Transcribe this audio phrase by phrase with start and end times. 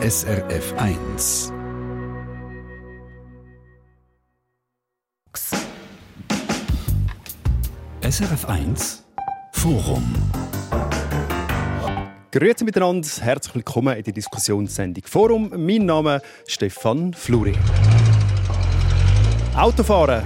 [0.00, 1.52] SRF 1.
[8.08, 9.04] SRF 1
[9.50, 10.14] Forum.
[12.30, 15.50] Grüezi miteinander, herzlich willkommen in der Diskussionssendung Forum.
[15.56, 17.56] Mein Name ist Stefan Fluri.
[19.56, 20.22] Autofahren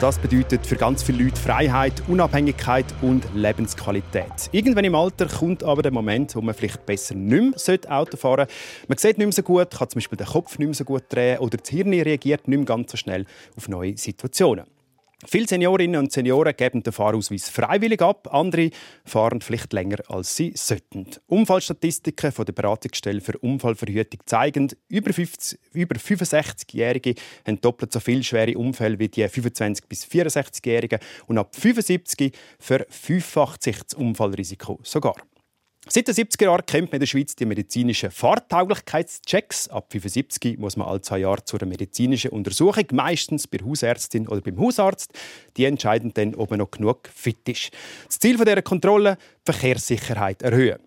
[0.00, 4.50] das bedeutet für ganz viele Leute Freiheit, Unabhängigkeit und Lebensqualität.
[4.52, 8.46] Irgendwann im Alter kommt aber der Moment, wo man vielleicht besser nicht mehr Auto fahren
[8.46, 8.52] sollte.
[8.88, 11.04] Man sieht nicht mehr so gut, kann zum Beispiel den Kopf nicht mehr so gut
[11.08, 13.24] drehen oder das Hirn reagiert nicht mehr ganz so schnell
[13.56, 14.66] auf neue Situationen.
[15.24, 18.68] Viele Seniorinnen und Senioren geben den Fahrausweis freiwillig ab, andere
[19.06, 21.06] fahren vielleicht länger, als sie sollten.
[21.26, 25.10] Unfallstatistiken von der Beratungsstelle für Unfallverhütung zeigen, über,
[25.72, 27.14] über 65-Jährige
[27.46, 33.62] haben doppelt so viele schwere Unfälle wie die 25- bis 64-Jährigen und ab 75 verfünffacht
[33.62, 35.14] sich das Unfallrisiko sogar.
[35.88, 39.68] Seit den 70er Jahren kennt man in der Schweiz die medizinischen Fahrtauglichkeitschecks.
[39.68, 44.40] Ab 75 muss man alle zwei Jahre zu einer medizinischen Untersuchung, meistens bei Hausärztin oder
[44.40, 45.12] beim Hausarzt.
[45.56, 47.70] Die entscheiden dann, ob man noch genug fit ist.
[48.08, 50.80] Das Ziel dieser Kontrolle Verkehrssicherheit erhöhen.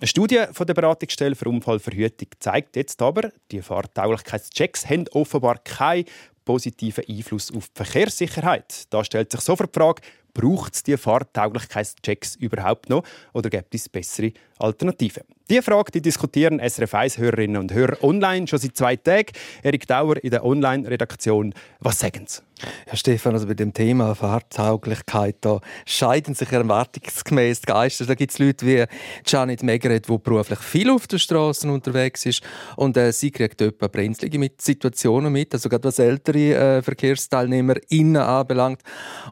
[0.00, 6.06] Eine Studie von der Beratungsstelle für Unfallverhütung zeigt jetzt aber, die Fahrtauglichkeitschecks haben offenbar keinen
[6.46, 8.84] positiven Einfluss auf die Verkehrssicherheit.
[8.88, 13.88] Da stellt sich sofort die Frage, braucht es die Fahrtauglichkeitschecks überhaupt noch oder gibt es
[13.88, 15.24] bessere Alternativen?
[15.50, 19.32] Diese Frage die diskutieren SRF 1-Hörerinnen und Hörer online schon seit zwei Tagen.
[19.64, 21.54] Erik Dauer in der Online-Redaktion.
[21.80, 22.40] Was sagen Sie?
[22.86, 28.06] Herr Stefan, also bei dem Thema Fahrtauglichkeit da scheiden sich erwartungsgemäß die Geister.
[28.06, 28.84] Da gibt es Leute wie
[29.26, 32.42] Janet Megret, die beruflich viel auf den Straßen unterwegs ist
[32.76, 38.22] und äh, sie kriegt etwa brenzlige mit Situationen mit, also gerade was ältere äh, VerkehrsteilnehmerInnen
[38.22, 38.82] anbelangt.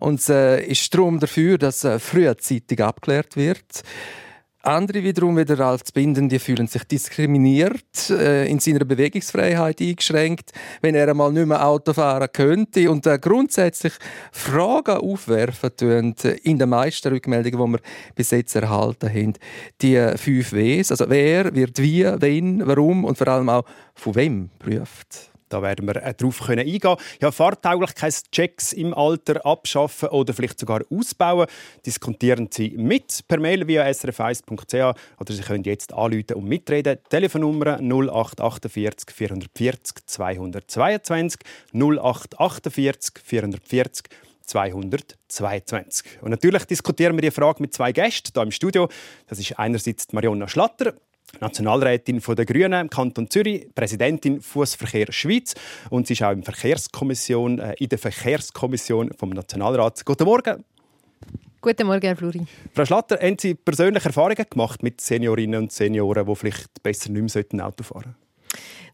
[0.00, 3.84] Und äh, ist darum dafür, dass äh, frühzeitig abgeklärt wird.
[4.68, 10.52] Andere wiederum, wie der Ralf Binden, die fühlen sich diskriminiert, äh, in seiner Bewegungsfreiheit eingeschränkt,
[10.82, 13.94] wenn er einmal nicht mehr Auto fahren könnte und äh, grundsätzlich
[14.30, 17.80] Fragen aufwerfen tun in den meisten Rückmeldungen, die wir
[18.14, 19.32] bis jetzt erhalten haben.
[19.80, 23.64] Die fünf Ws, also wer wird wie, wen, warum und vor allem auch
[23.94, 25.30] von wem prüft.
[25.48, 31.46] Da werden wir äh, darauf eingehen Ja, Fahrtauglichkeitschecks im Alter abschaffen oder vielleicht sogar ausbauen.
[31.84, 34.74] Diskutieren Sie mit per Mail via srf1.ch
[35.18, 36.98] oder Sie können jetzt anrufen und mitreden.
[37.08, 41.40] Telefonnummer 0848 440 222
[41.72, 44.08] 0848 440
[44.48, 46.22] 222.
[46.22, 48.88] Und natürlich diskutieren wir die Frage mit zwei Gästen hier im Studio.
[49.26, 50.94] Das ist einerseits Marionna Schlatter,
[51.40, 55.54] Nationalrätin der Grünen im Kanton Zürich, Präsidentin Fußverkehr Schweiz
[55.90, 60.04] und sie ist auch in, Verkehrskommission, äh, in der Verkehrskommission vom Nationalrat.
[60.04, 60.64] Guten Morgen.
[61.60, 62.46] Guten Morgen, Herr Fluri.
[62.72, 67.52] Frau Schlatter, haben Sie persönliche Erfahrungen gemacht mit Seniorinnen und Senioren, die vielleicht besser nicht
[67.52, 68.27] mehr Auto fahren sollten?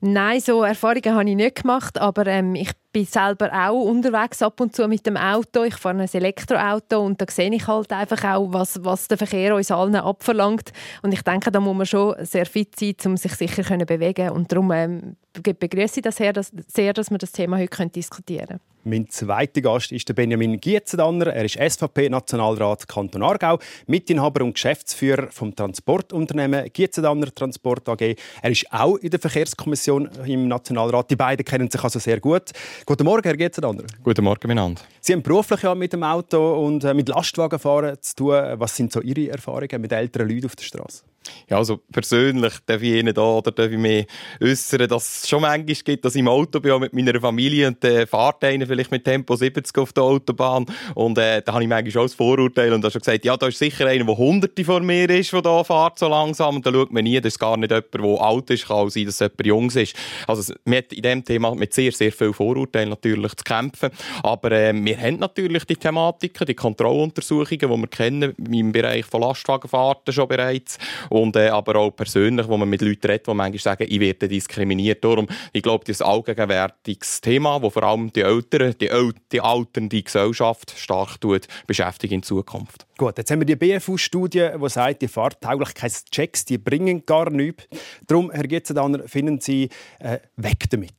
[0.00, 4.60] Nein, so Erfahrungen habe ich nicht gemacht, aber ähm, ich bin selber auch unterwegs ab
[4.60, 5.64] und zu mit dem Auto.
[5.64, 9.54] Ich fahre ein Elektroauto und da sehe ich halt einfach auch, was, was der Verkehr
[9.54, 10.72] uns allen abverlangt.
[11.02, 14.30] Und ich denke, da muss man schon sehr fit sein, um sich sicher zu bewegen.
[14.30, 18.46] Und darum ähm, begrüße ich das sehr, dass, sehr, dass wir das Thema heute diskutieren
[18.46, 18.73] können.
[18.86, 21.28] Mein zweiter Gast ist der Benjamin Gietzendanner.
[21.28, 28.14] Er ist SVP-Nationalrat Kanton Aargau, Mitinhaber und Geschäftsführer vom Transportunternehmen Gietzendanner Transport AG.
[28.42, 31.10] Er ist auch in der Verkehrskommission im Nationalrat.
[31.10, 32.50] Die beiden kennen sich also sehr gut.
[32.84, 33.84] Guten Morgen, Herr Gietzendanner.
[34.02, 34.82] Guten Morgen miteinander.
[35.00, 38.42] Sie haben beruflich ja mit dem Auto und äh, mit Lastwagenfahren zu tun.
[38.56, 41.04] Was sind so Ihre Erfahrungen mit älteren Leuten auf der Straße?
[41.48, 44.06] Ja, also persönlich darf ich Ihnen da oder darf ich mich
[44.42, 47.84] äußern, dass es schon manchmal gibt, dass ich im Auto bin mit meiner Familie und
[47.84, 51.68] äh, fahrt einer vielleicht mit Tempo 70 auf der Autobahn und äh, da habe ich
[51.68, 54.64] manchmal auch das Vorurteil und da schon gesagt, ja, da ist sicher einer, der hunderte
[54.64, 57.56] vor mir ist, der da fährt so langsam und da schaut man nie, dass gar
[57.56, 59.94] nicht jemand, der alt ist, kann sein, dass jemand jung ist.
[60.26, 63.90] Also man hat in diesem Thema mit sehr, sehr viel Vorurteilen natürlich zu kämpfen,
[64.22, 69.20] aber äh, wir haben natürlich die Thematiken, die Kontrolluntersuchungen, die wir kennen im Bereich von
[69.22, 70.78] Lastwagenfahrten schon bereits
[71.14, 74.28] und äh, aber auch persönlich, wo man mit Leuten redet, die manchmal sagen, ich werde
[74.28, 75.04] diskriminiert.
[75.04, 80.02] Darum, ich glaube, das allgegenwärtiges Thema, das vor allem die Älteren, die, El die alternde
[80.02, 82.86] Gesellschaft stark tut, beschäftigt in Zukunft.
[82.96, 87.66] Gut, jetzt haben wir die BFU-Studie, die sagt, die Fahrtauglichkeitschecks die bringen gar nichts.
[88.06, 89.68] Darum, Herr Gitzendanner, finden Sie
[89.98, 90.94] äh, weg damit?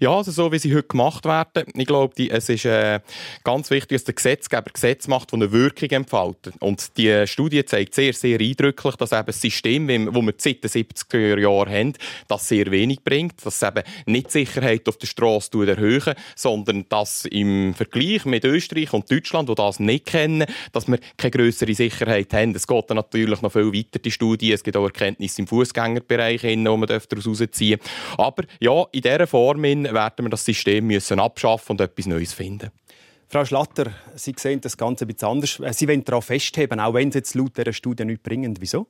[0.00, 1.64] Ja, also so wie sie heute gemacht werden.
[1.74, 3.00] Ich glaube, die, es ist äh,
[3.42, 6.54] ganz wichtig, dass der Gesetzgeber Gesetz macht, das eine Wirkung entfaltet.
[6.60, 10.70] Und die Studie zeigt sehr, sehr eindrücklich, dass eben das System, das wir seit den
[10.70, 11.92] 70er Jahren haben,
[12.28, 17.24] das sehr wenig bringt, dass es eben nicht Sicherheit auf der Straße erhöhen, sondern dass
[17.24, 22.32] im Vergleich mit Österreich und Deutschland, die das nicht kennen, dass wir keine größere Sicherheit
[22.34, 22.54] haben.
[22.54, 24.52] Es geht dann natürlich noch viel weiter, die Studie.
[24.52, 27.80] Es gibt auch Erkenntnisse im Fußgängerbereich, die man daraus herausziehen
[28.16, 32.70] Aber ja, in dieser Form werden wir das System müssen abschaffen und etwas Neues finden.
[33.28, 35.60] Frau Schlatter, Sie sehen das Ganze ein bisschen anders.
[35.72, 38.60] Sie wollen darauf festheben, auch wenn es jetzt laut dieser Studie nicht bringt.
[38.60, 38.86] Wieso?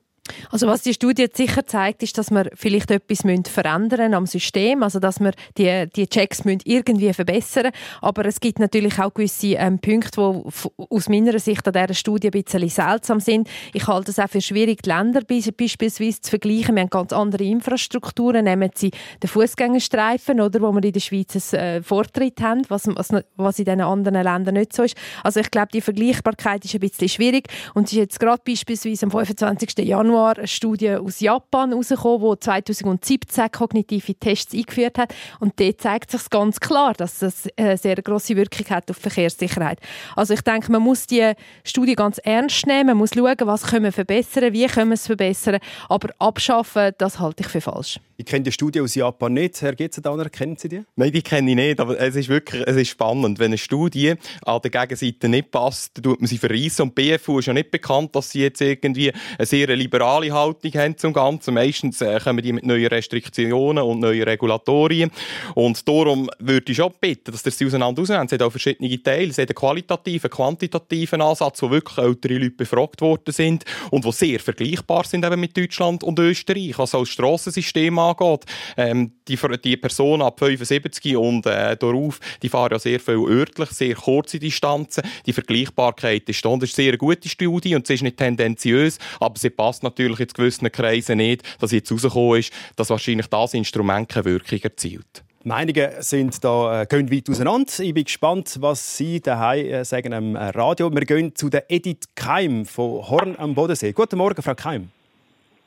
[0.51, 4.83] Also was die Studie jetzt sicher zeigt, ist, dass wir vielleicht etwas verändern am System,
[4.83, 7.71] also dass wir die, die Checks müssen irgendwie verbessern
[8.01, 12.27] Aber es gibt natürlich auch gewisse ähm, Punkte, die aus meiner Sicht an dieser Studie
[12.27, 13.49] ein bisschen seltsam sind.
[13.73, 16.75] Ich halte es auch für schwierig, die Länder beispielsweise zu vergleichen.
[16.75, 18.45] Wir haben ganz andere Infrastrukturen.
[18.45, 18.91] Nehmen Sie
[19.21, 23.59] den Fußgängerstreifen, oder, wo wir in der Schweiz einen äh, Vortritt haben, was, was, was
[23.59, 24.95] in den anderen Ländern nicht so ist.
[25.23, 29.05] Also ich glaube, die Vergleichbarkeit ist ein bisschen schwierig und es ist jetzt gerade beispielsweise
[29.05, 29.77] am 25.
[29.79, 35.13] Januar Januar eine Studie aus Japan herausgekommen, die 2017 kognitive Tests eingeführt hat.
[35.39, 39.79] Und dort zeigt sich ganz klar, dass das eine sehr grosse Wirkung hat auf Verkehrssicherheit.
[40.15, 41.33] Also ich denke, man muss die
[41.63, 45.07] Studie ganz ernst nehmen, man muss schauen, was können wir verbessern, wie können wir es
[45.07, 47.99] verbessern, aber abschaffen, das halte ich für falsch.
[48.19, 49.61] Ich kenne die Studie aus Japan nicht.
[49.61, 50.81] Herr Getzendaner, kennen Sie die?
[50.97, 53.39] Nein, die kenne ich nicht, aber es ist wirklich es ist spannend.
[53.39, 56.81] Wenn eine Studie an der Gegenseite nicht passt, dann tut man sie verreissen.
[56.81, 60.97] Und BFU ist ja nicht bekannt, dass sie jetzt irgendwie eine sehr liberale Haltung haben
[60.97, 61.53] zum Ganzen.
[61.53, 65.11] Meistens äh, kommen die mit neuen Restriktionen und neuen Regulatorien.
[65.55, 68.25] Und darum würde ich schon bitten, dass sie auseinander ausnehmen.
[68.25, 69.29] Es hat auch verschiedene Teile.
[69.29, 74.11] Es hat einen qualitativen, quantitativen Ansatz, wo wirklich ältere Leute befragt worden sind und die
[74.11, 76.77] sehr vergleichbar sind eben mit Deutschland und Österreich.
[76.77, 78.45] Also als Strassensystem angeht.
[78.77, 83.69] Ähm, die, die Personen ab 75 und äh, darauf, die fahren ja sehr viel örtlich,
[83.69, 85.03] sehr kurze Distanzen.
[85.25, 86.55] Die Vergleichbarkeit ist da.
[86.55, 90.19] Das ist eine sehr gute Studie und sie ist nicht tendenziös, aber sie passt natürlich
[90.19, 95.23] in gewissen Kreisen nicht, dass jetzt herausgekommen ist, dass wahrscheinlich das Instrument keine Wirkung erzielt.
[95.43, 97.71] Meinungen sind da, äh, gehen weit auseinander.
[97.79, 100.91] Ich bin gespannt, was Sie daheim äh, sagen am Radio.
[100.93, 103.93] Wir gehen zu der Edith Keim von Horn am Bodensee.
[103.93, 104.89] Guten Morgen, Frau Keim.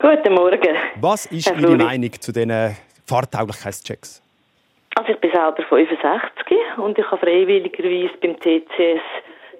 [0.03, 0.75] Guten Morgen.
[0.99, 2.75] Was ist Herr Ihre Meinung zu diesen
[3.07, 4.21] Fahrtauglichkeitschecks?
[4.95, 9.01] Also ich bin selber 65 und ich habe freiwilligerweise beim TCS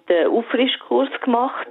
[0.09, 1.69] den Auffrischkurs gemacht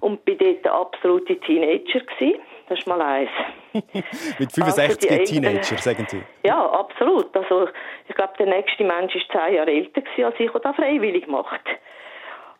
[0.00, 2.40] und bin dort der absolute Teenager gewesen.
[2.68, 3.30] Das ist mal eins.
[3.72, 6.20] Mit 65 also Teenager, sagen Sie?
[6.42, 7.36] Ja, absolut.
[7.36, 7.68] Also
[8.08, 11.62] ich glaube, der nächste Mensch war zehn Jahre älter als ich, der das freiwillig macht.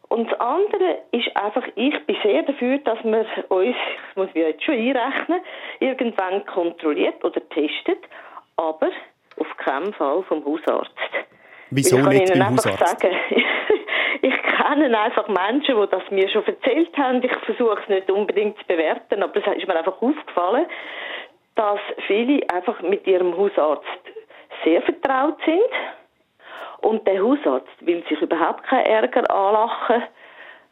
[0.09, 4.43] Und das andere ist einfach, ich bin sehr dafür, dass man uns, ich muss mich
[4.43, 5.41] jetzt schon einrechnen,
[5.81, 7.99] irgendwann kontrolliert oder testet,
[8.57, 8.89] aber
[9.39, 10.91] auf keinen Fall vom Hausarzt.
[11.71, 13.01] Wieso ich kann nicht Ihnen beim einfach Hausarzt?
[13.01, 13.17] sagen,
[14.23, 17.23] ich kenne einfach Menschen, die das mir schon erzählt haben.
[17.23, 20.67] Ich versuche es nicht unbedingt zu bewerten, aber es ist mir einfach aufgefallen,
[21.55, 23.85] dass viele einfach mit ihrem Hausarzt
[24.65, 25.61] sehr vertraut sind
[26.81, 30.03] und der Hausarzt will sich überhaupt keinen Ärger anlachen,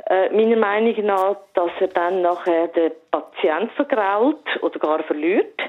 [0.09, 5.61] äh, meiner Meinung nach, dass er dann nachher den Patient vergrault oder gar verliert.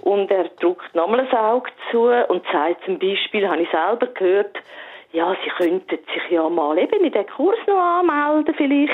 [0.00, 4.56] Und er drückt nochmal ein Auge zu und sagt zum Beispiel, habe ich selber gehört,
[5.12, 8.90] ja, Sie könnten sich ja mal eben in den Kurs noch anmelden vielleicht.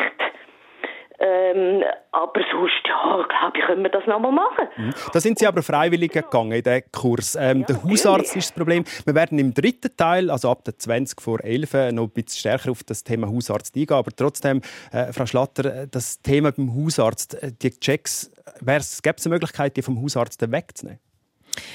[1.22, 4.69] Ähm, aber sonst, ja, glaube ich, können wir das noch mal machen.
[4.76, 4.94] Mhm.
[5.12, 7.34] Da sind Sie aber freiwillig gegangen in diesen Kurs.
[7.34, 8.84] Ähm, ja, der Hausarzt ist das Problem.
[9.05, 12.70] Wir werden im dritten Teil, also ab der 20 vor 11, noch ein bisschen stärker
[12.70, 13.96] auf das Thema Hausarzt eingehen.
[13.96, 14.62] Aber trotzdem,
[14.93, 19.82] äh, Frau Schlatter, das Thema beim Hausarzt, äh, die Checks, gäbe es eine Möglichkeit, die
[19.82, 21.00] vom Hausarzt wegzunehmen?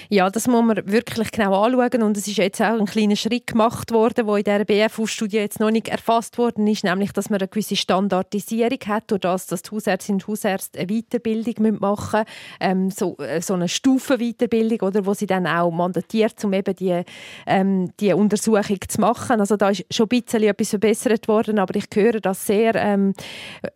[0.09, 3.47] Ja, das muss man wirklich genau anschauen und es ist jetzt auch ein kleiner Schritt
[3.47, 7.39] gemacht worden, der in dieser BFU-Studie jetzt noch nicht erfasst worden ist, nämlich, dass man
[7.39, 12.25] eine gewisse Standardisierung hat, durch das, dass die Hausärztinnen und Hausärzte eine Weiterbildung machen müssen,
[12.59, 17.01] ähm, so, äh, so eine Stufenweiterbildung, oder, wo sie dann auch mandatiert, um eben die,
[17.47, 19.39] ähm, die Untersuchung zu machen.
[19.39, 23.13] Also da ist schon ein bisschen etwas verbessert worden, aber ich höre das sehr, ähm,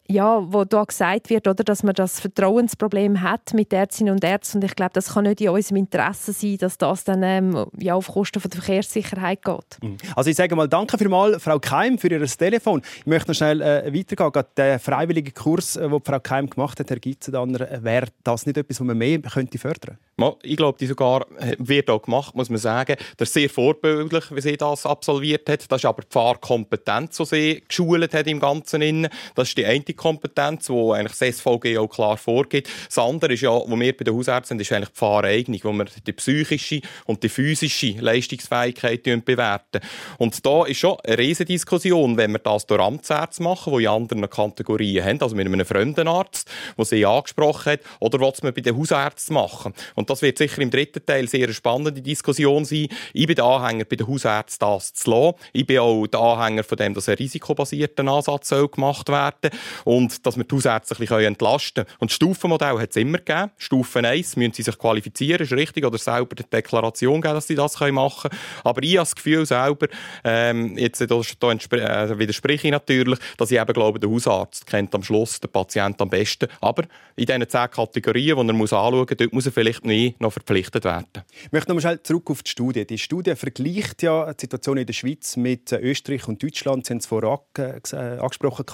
[0.07, 4.59] ja, wo da gesagt wird, oder, dass man das Vertrauensproblem hat mit Ärztinnen und Ärzten
[4.59, 7.95] und ich glaube, das kann nicht in unserem Interesse sein, dass das dann ähm, ja,
[7.95, 9.77] auf Kosten von der Verkehrssicherheit geht.
[9.81, 9.97] Mhm.
[10.15, 12.81] Also ich sage mal danke vielmals, Frau Keim, für Ihr Telefon.
[12.99, 14.31] Ich möchte noch schnell äh, weitergehen.
[14.31, 18.57] Gerade der freiwillige Kurs, den äh, Frau Keim gemacht hat, Herr Gitzendanner, wäre das nicht
[18.57, 19.97] etwas, was man mehr könnte fördern
[20.43, 22.95] Ich glaube, die sogar äh, wird auch gemacht, muss man sagen.
[23.17, 25.71] Das ist sehr vorbildlich, wie sie das absolviert hat.
[25.71, 28.81] Das ist aber die Fahrkompetenz, die sie geschult hat im Ganzen.
[28.81, 29.09] Innen.
[29.35, 32.69] Das ist die eine Kompetenz, die eigentlich das SVG auch klar vorgibt.
[32.87, 35.73] Das andere ist ja, wo wir bei den Hausärzten sind, ist eigentlich die Fahreignung, wo
[35.73, 39.81] wir die psychische und die physische Leistungsfähigkeit bewerten.
[40.17, 43.89] Und da ist schon eine riesige Diskussion, wenn wir das durch Amtsärzte machen, die in
[43.89, 48.51] anderen Kategorien haben, also mit einem fremden Arzt, der sie angesprochen hat, oder was wir
[48.51, 49.73] bei den Hausärzten machen.
[49.95, 52.87] Und das wird sicher im dritten Teil sehr eine spannende Diskussion sein.
[53.13, 55.37] Ich bin der Anhänger, bei den Hausärzten das zu lassen.
[55.53, 59.51] Ich bin auch der Anhänger von dem, dass ein risikobasierter Ansatz soll gemacht werden
[59.85, 61.97] und dass wir die Hausärzte ein bisschen entlasten können.
[61.99, 63.51] Und das Stufenmodell hat es immer gegeben.
[63.57, 67.55] Stufe 1 müssen sie sich qualifizieren, ist richtig, oder selber die Deklaration geben, dass sie
[67.55, 68.41] das machen können.
[68.63, 69.87] Aber ich habe das Gefühl selber,
[70.23, 75.03] ähm, jetzt da, äh, widerspreche ich natürlich, dass ich eben glaube, der Hausarzt kennt am
[75.03, 76.47] Schluss den Patienten am besten.
[76.61, 76.83] Aber
[77.15, 80.31] in diesen zehn Kategorien, die er muss anschauen muss, dort muss er vielleicht nie noch
[80.31, 81.07] verpflichtet werden.
[81.43, 82.85] Ich möchte noch mal zurück auf die Studie.
[82.85, 86.85] Die Studie vergleicht ja die Situation in der Schweiz mit Österreich und Deutschland.
[86.85, 88.65] Sie haben es vorher äh, angesprochen.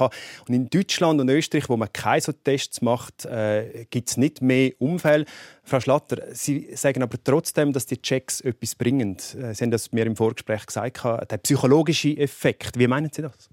[0.48, 4.42] Und in Deutschland und Österreich, wo man keine so Tests macht, äh, gibt es nicht
[4.42, 5.26] mehr Unfälle.
[5.64, 9.18] Frau Schlatter, Sie sagen aber trotzdem, dass die Checks etwas bringen.
[9.18, 12.78] Äh, Sie haben das mir im Vorgespräch gesagt, der psychologische Effekt.
[12.78, 13.50] Wie meinen Sie das?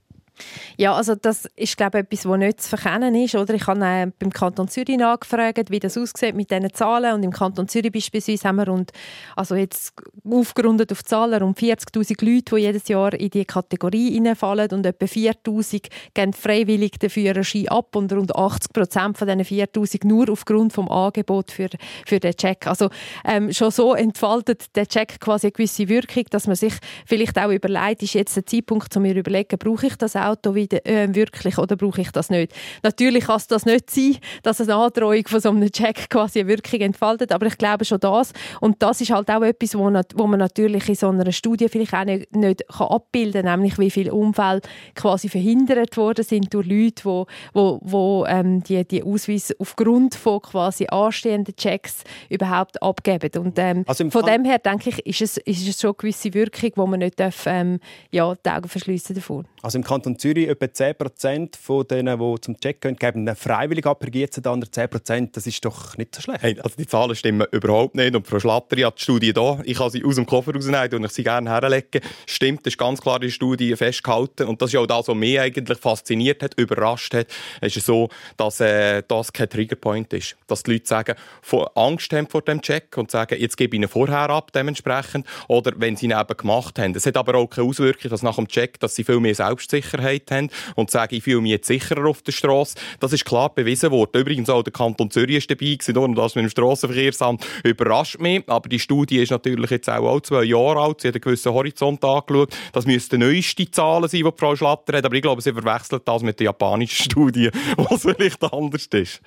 [0.77, 3.35] Ja, also das ist glaube ich etwas, das nicht zu verkennen ist.
[3.35, 3.55] Oder?
[3.55, 7.15] Ich habe äh, beim Kanton Zürich nachgefragt, wie das aussieht mit diesen Zahlen.
[7.15, 8.93] Und im Kanton Zürich beispielsweise haben wir rund,
[9.37, 9.95] also jetzt
[10.29, 14.71] aufgerundet auf Zahlen, rund 40'000 Leute, die jedes Jahr in diese Kategorie hineinfallen.
[14.71, 20.07] Und etwa 4'000 gehen freiwillig den Führerschein ab und rund 80 Prozent von diesen 4'000
[20.07, 21.69] nur aufgrund des Angebots für,
[22.07, 22.67] für den Check.
[22.67, 22.91] Also
[23.25, 26.75] ähm, schon so entfaltet der Check quasi eine gewisse Wirkung, dass man sich
[27.07, 30.85] vielleicht auch überlegt, ist jetzt der Zeitpunkt, um mir überlegen, brauche ich das Auto wieder,
[30.87, 32.53] äh, wirklich oder brauche ich das nicht?
[32.83, 36.49] Natürlich kann es das nicht sein, dass eine Androhung von so einem Check quasi eine
[36.49, 38.33] Wirkung entfaltet, aber ich glaube schon das.
[38.61, 39.85] Und das ist halt auch etwas, wo,
[40.15, 43.79] wo man natürlich in so einer Studie vielleicht auch nicht, nicht kann abbilden kann, nämlich
[43.79, 44.61] wie viele Unfälle
[44.95, 50.41] quasi verhindert worden sind durch Leute, wo, wo, wo ähm, die, die Ausweise aufgrund von
[50.41, 53.31] quasi anstehenden Checks überhaupt abgeben.
[53.43, 56.33] Und ähm, also von dem her denke ich, ist es, ist es schon eine gewisse
[56.35, 59.45] Wirkung, wo man nicht darf, ähm, ja, die Augen verschliessen davor.
[59.63, 63.89] Also im Kanton Zürich etwa 10% von denen, die zum Check gehen, geben eine freiwillige
[63.89, 64.05] ab.
[64.13, 65.31] Jetzt den anderen 10%.
[65.33, 66.43] Das ist doch nicht so schlecht.
[66.43, 68.17] Hey, also die Zahlen stimmen überhaupt nicht.
[68.17, 69.61] Und Frau Schlatter hat die Studie da.
[69.63, 72.01] Ich kann sie aus dem Koffer rausnehmen und ich sie gerne herlegen.
[72.27, 74.49] Stimmt, das ist ganz klar in der Studie festgehalten.
[74.49, 77.29] Und das ist auch das, was mich eigentlich fasziniert hat, überrascht hat.
[77.61, 80.37] Es ist so, dass äh, das kein Triggerpoint ist.
[80.49, 83.83] Dass die Leute sagen, von Angst haben vor dem Check und sagen, jetzt gebe ich
[83.83, 85.25] ihn vorher ab, dementsprechend.
[85.47, 86.97] Oder wenn sie ihn eben gemacht haben.
[86.97, 90.31] Es hat aber auch keine Auswirkung, dass nach dem Check, dass sie viel mehr Selbstsicherheit
[90.31, 92.77] haben und sagen, ich fühle mich jetzt sicherer auf der Straße.
[93.01, 94.21] Das ist klar bewiesen worden.
[94.21, 98.43] Übrigens auch der Kanton Zürich ist dabei gewesen, nur das mit dem Strassenverkehrsamt überrascht mich.
[98.49, 101.01] Aber die Studie ist natürlich jetzt auch, auch zwei Jahre alt.
[101.01, 102.55] Sie hat einen gewissen Horizont angeschaut.
[102.73, 105.05] Das müssten neueste Zahlen sein, die Frau Schlatter hat.
[105.05, 109.21] Aber ich glaube, sie verwechselt das mit der japanischen Studie, was vielleicht anders ist.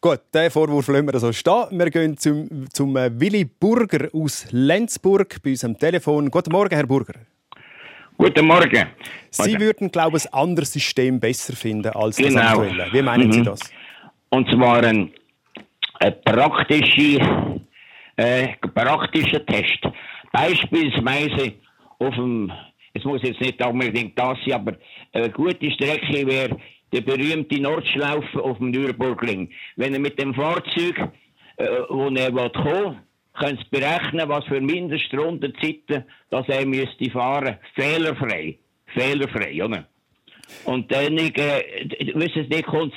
[0.00, 1.66] Gut, diesen Vorwurf lassen wir so stehen.
[1.70, 6.30] Wir gehen zum, zum äh, Willi Burger aus Lenzburg bei uns am Telefon.
[6.30, 7.14] Guten Morgen, Herr Burger.
[8.18, 8.86] Guten Morgen.
[9.30, 12.40] Sie würden, glaube ich, ein anderes System besser finden als genau.
[12.40, 12.92] das aktuelle.
[12.92, 13.32] Wie meinen mhm.
[13.32, 13.60] Sie das?
[14.28, 15.10] Und zwar ein,
[16.00, 17.60] ein praktischer,
[18.16, 19.80] äh, praktischer Test.
[20.32, 21.54] Beispielsweise
[21.98, 22.52] auf dem,
[22.94, 24.76] es muss jetzt nicht unbedingt das sein, aber
[25.12, 26.56] eine gute Strecke wäre
[26.92, 29.50] der berühmte Nordschlaufe auf dem Nürburgring.
[29.76, 30.98] Wenn er mit dem Fahrzeug,
[31.56, 33.00] äh, wo er kommen
[33.34, 38.58] können Sie berechnen, was für Mindestrundenzeiten dass er müsste fahren Fehlerfrei.
[38.94, 39.86] Fehlerfrei, oder?
[40.64, 42.94] Und dann, äh, wissen Sie, kommt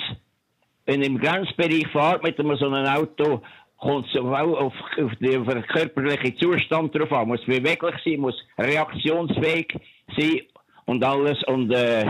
[0.85, 3.41] wenn im Grenzbereich fahrt mit einem so einem Auto,
[3.77, 7.27] kommt es auch auf, auf den körperlichen Zustand drauf an.
[7.27, 9.67] Muss beweglich sein, muss reaktionsfähig
[10.17, 10.41] sein
[10.85, 11.43] und alles.
[11.45, 12.05] Und äh,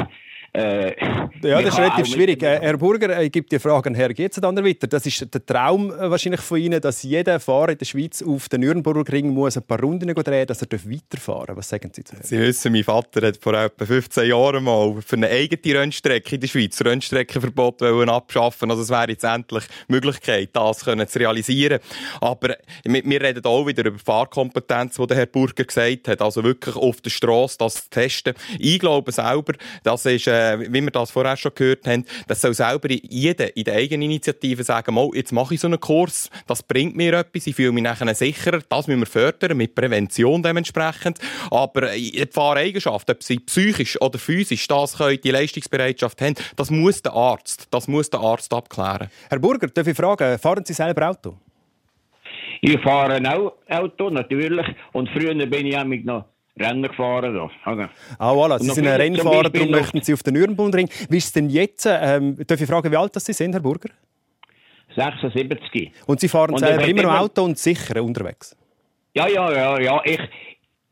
[0.56, 0.96] äh,
[1.44, 2.42] ja, das ist relativ schwierig.
[2.42, 4.88] Äh, Herr Burger, ich gebe die Frage an Herrn Geetzendander weiter.
[4.88, 8.48] Das ist der Traum äh, wahrscheinlich von Ihnen, dass jeder Fahrer in der Schweiz auf
[8.48, 11.58] den Nürnbergring muss ein paar Runden drehen dass er weiterfahren darf.
[11.58, 15.18] Was sagen Sie zu Sie wissen, mein Vater hat vor etwa 15 Jahren mal für
[15.18, 20.50] eine eigene Rennstrecke in der Schweiz Rennstreckenverbot abschaffen Also es wäre jetzt endlich die Möglichkeit,
[20.54, 21.80] das zu realisieren.
[22.22, 26.22] Aber wir reden auch wieder über Fahrkompetenz, die der Herr Burger gesagt hat.
[26.22, 28.36] Also wirklich auf der Straße das zu testen.
[28.58, 32.42] Ich glaube selber, das ist äh, äh, wie wir das vorher schon gehört haben, das
[32.42, 36.30] soll selber jeder in der eigenen Initiative sagen, mal, jetzt mache ich so einen Kurs,
[36.48, 40.44] das bringt mir etwas, ich fühle mich nachher sicherer, das müssen wir fördern, mit Prävention
[40.44, 41.20] dementsprechend.
[41.52, 46.72] Aber äh, die Fahreigenschaft, ob sie psychisch oder physisch das können, die Leistungsbereitschaft haben, das
[46.72, 49.10] muss der Arzt, das muss der Arzt abklären.
[49.30, 51.38] Herr Burger, darf ich fragen, fahren Sie selber Auto?
[52.62, 54.66] Ich fahre auch Auto, natürlich.
[54.94, 56.26] Und früher bin ich auch mit noch
[56.58, 57.34] Rennen gefahren.
[57.34, 57.50] Da.
[57.64, 57.90] Also.
[58.18, 58.60] Ah, voilà.
[58.60, 60.90] Sie sind ein Rennfahrer, darum möchten Sie auf den Nürnbergring.
[61.10, 61.86] Wie ist es denn jetzt?
[61.86, 63.90] Ähm, darf ich fragen, wie alt das Sie sind, Herr Burger?
[64.96, 65.92] 76.
[66.06, 68.56] Und Sie fahren Und selber immer noch Auto und sicher unterwegs?
[69.14, 70.02] Ja, ja, ja, ja.
[70.06, 70.20] Ich,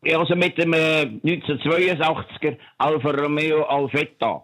[0.01, 4.43] ich also mit dem äh, 1982er Alfa Romeo Alfetta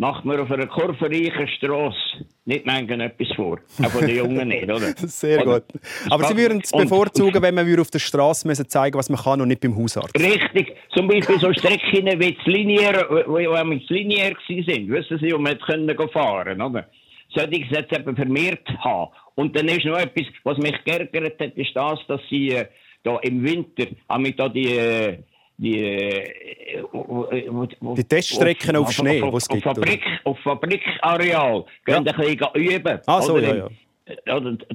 [0.00, 3.60] macht man auf einer kurvenreichen Strasse nicht manchmal etwas vor.
[3.82, 4.78] Auch von den Jungen nicht, oder?
[4.96, 5.60] Sehr Oder?
[5.60, 5.80] gut.
[6.08, 9.42] Aber Sie würden es bevorzugen, wenn man auf der Straße müssen zeigen was man kann
[9.42, 10.18] und nicht beim Hausarzt.
[10.18, 15.32] Richtig, zum Beispiel so Strecken wie das Linear, wo wir mit Linear sind, wissen Sie,
[15.34, 16.86] wo wir können gehen fahren, oder?
[17.34, 19.12] Sollte ich es jetzt eben vermehrt haben.
[19.34, 22.64] Und dann ist noch etwas, was mich geärgert hat, ist das, dass Sie äh,
[23.02, 25.18] da im Winter, haben da die, äh,
[25.60, 29.74] die, äh, wo- wo- wo- Die Teststrecken auf Schnee, auf, wo es auf, gibt, auf,
[29.76, 32.00] Fabrik, auf Fabrikareal, Ja.
[32.00, 33.00] gehen ein bisschen üben.
[33.06, 33.68] Ah, so, ja, ja.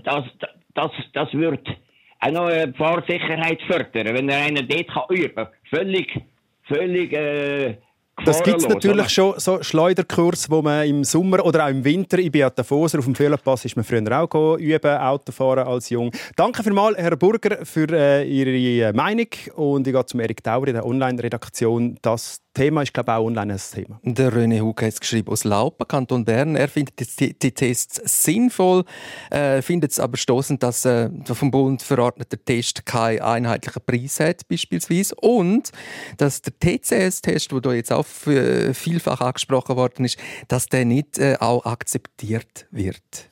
[0.03, 0.23] Das,
[0.75, 1.67] das, das wird
[2.19, 5.47] auch noch die Fahrsicherheit fördern, wenn er einen dort kann üben kann.
[5.69, 6.21] Völlig,
[6.67, 7.77] völlig äh,
[8.24, 12.17] Das gibt es natürlich schon, so Schleuderkurs, wo man im Sommer oder auch im Winter,
[12.17, 15.89] ich bin ja Davoser, auf dem Fehlerpass ist man früher auch go üben, Autofahren als
[15.89, 16.12] Jung.
[16.38, 20.75] Danke vielmals, Herr Burger, für äh, Ihre Meinung und ich gehe zum Erik Tauer in
[20.75, 21.98] der Online-Redaktion.
[22.01, 24.00] Das Thema ist, glaube ich, auch online ein Thema.
[24.01, 26.55] Der René Hug hat es geschrieben aus Laupen, Kanton Bern.
[26.55, 28.85] Er findet die, die Tests sinnvoll,
[29.29, 34.19] äh, findet es aber stoßend, dass äh, der vom Bund verordnete Test keinen einheitlichen Preis
[34.19, 35.13] hat, beispielsweise.
[35.15, 35.71] Und
[36.17, 41.35] dass der TCS-Test, der jetzt auch äh, vielfach angesprochen worden ist, dass der nicht äh,
[41.39, 43.29] auch akzeptiert wird.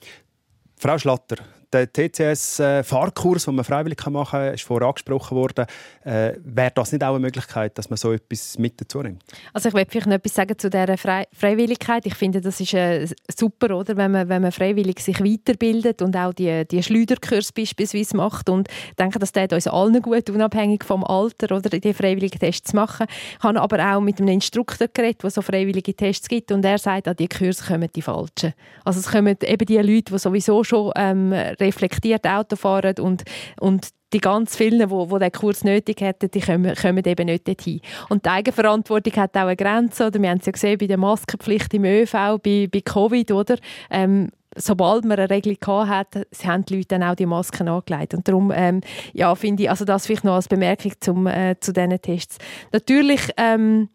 [0.77, 1.37] Frau Schlatter,
[1.73, 5.65] der TCS-Fahrkurs, den man freiwillig machen kann, ist vorher angesprochen worden.
[6.03, 9.23] Äh, Wäre das nicht auch eine Möglichkeit, dass man so etwas mit dazu nimmt?
[9.53, 12.05] Also ich will vielleicht noch etwas sagen zu dieser Frei Freiwilligkeit.
[12.05, 13.97] Ich finde, das ist äh, super, oder?
[13.97, 18.49] Wenn, man, wenn man freiwillig sich weiterbildet und auch die, die Schleuderkurs beispielsweise macht.
[18.49, 22.71] Und ich denke, das tut uns allen gut, unabhängig vom Alter, oder, die freiwilligen Tests
[22.71, 23.07] zu machen.
[23.37, 26.77] Ich habe aber auch mit einem Instruktor geredet, der so freiwillige Tests gibt und er
[26.77, 28.53] sagt, an die Kurse kommen die Falschen.
[28.83, 33.23] Also es kommen eben die Leute, die sowieso schon ähm, reflektiert Auto fahren und,
[33.59, 37.47] und die ganz vielen, die, die diesen Kurs nötig hätten, die kommen, kommen eben nicht
[37.47, 37.81] dorthin.
[38.09, 40.07] Und die Eigenverantwortung hat auch eine Grenze.
[40.07, 40.21] Oder?
[40.21, 43.31] Wir haben es ja gesehen bei der Maskenpflicht im ÖV, bei, bei Covid.
[43.31, 43.57] Oder?
[43.89, 48.13] Ähm, sobald man eine Regelung hatte, haben die Leute dann auch die Masken angelegt.
[48.13, 48.81] Und darum ähm,
[49.13, 52.37] ja, finde ich, also das vielleicht noch als Bemerkung zum, äh, zu diesen Tests.
[52.71, 53.29] Natürlich...
[53.37, 53.89] Ähm,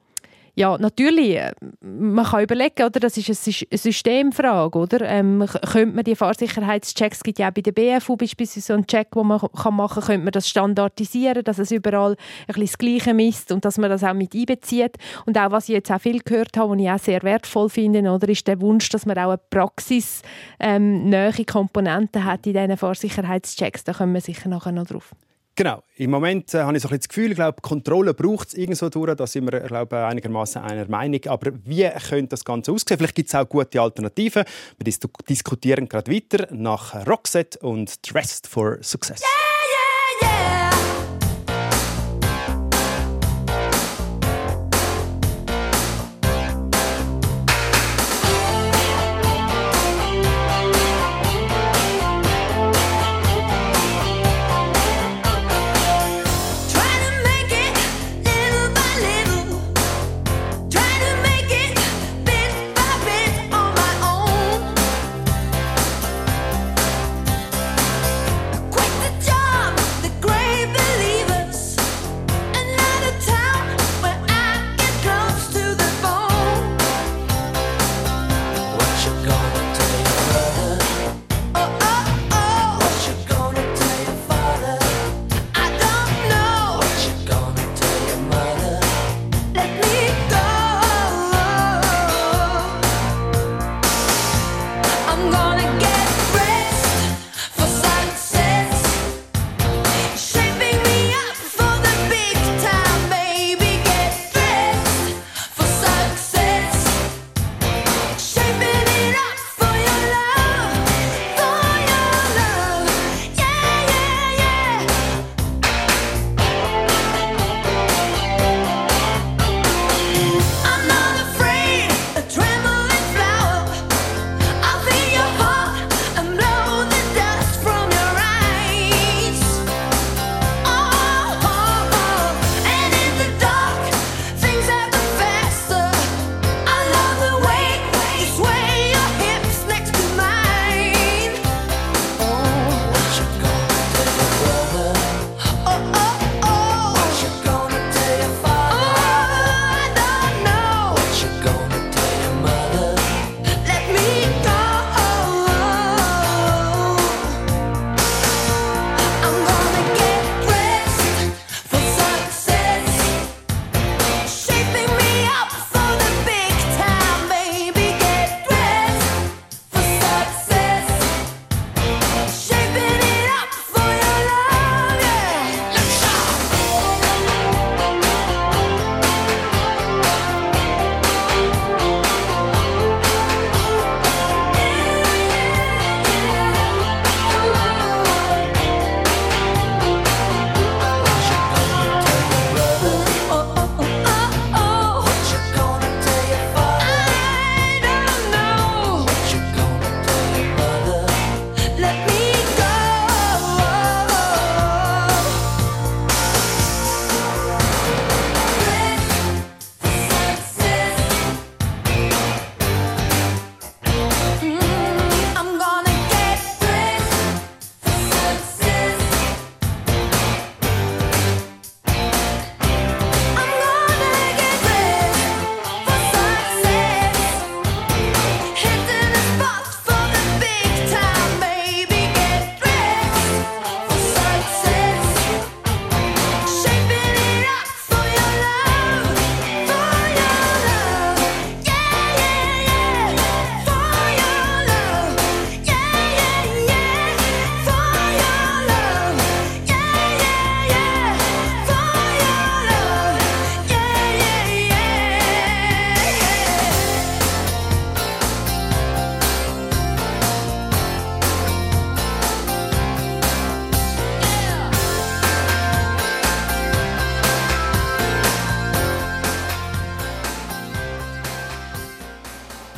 [0.59, 2.99] ja, natürlich, äh, man kann überlegen, oder?
[2.99, 4.77] das ist eine Sys- eine Systemfrage.
[4.77, 5.03] Oder?
[5.03, 8.85] Ähm, könnte man die Fahrsicherheitschecks, es gibt ja auch bei der BFU beispielsweise so einen
[8.85, 12.79] Check, den man machen kann, könnte man das standardisieren, dass es überall ein bisschen das
[12.79, 14.97] Gleiche misst und dass man das auch mit einbezieht.
[15.27, 18.11] Und auch, was ich jetzt auch viel gehört habe, was ich auch sehr wertvoll finde,
[18.11, 20.25] oder, ist der Wunsch, dass man auch eine praxisnähe
[20.59, 23.85] ähm, Komponente hat in diesen Fahrsicherheitschecks.
[23.85, 25.15] Da kommen wir sicher nachher noch drauf.
[25.59, 25.83] Genau.
[25.97, 28.55] Im Moment äh, habe ich so ein bisschen das Gefühl, ich glaube, Kontrolle braucht es
[28.55, 29.17] irgendwo durch.
[29.17, 31.21] Da sind wir glaube einigermaßen einer Meinung.
[31.27, 32.97] Aber wie könnte das Ganze aussehen?
[32.97, 34.45] Vielleicht gibt es auch gute Alternativen.
[34.77, 39.19] Wir dis diskutieren gerade weiter nach Roxette und Dressed for Success.
[39.19, 39.48] Try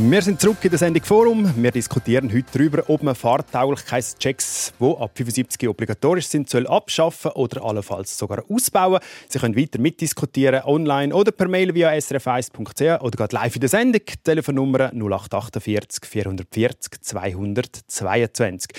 [0.02, 1.52] Wir sind zurück in der Sendung Forum.
[1.56, 7.62] Wir diskutieren heute darüber, ob man Fahrtauglichkeitschecks, die ab 75 obligatorisch sind, soll abschaffen oder
[7.62, 9.00] allenfalls sogar ausbauen.
[9.28, 13.68] Sie können weiter mitdiskutieren, online oder per Mail via srf1.ch oder gerade live in der
[13.68, 14.00] Sendung.
[14.24, 18.70] Telefonnummer 0848 440 222.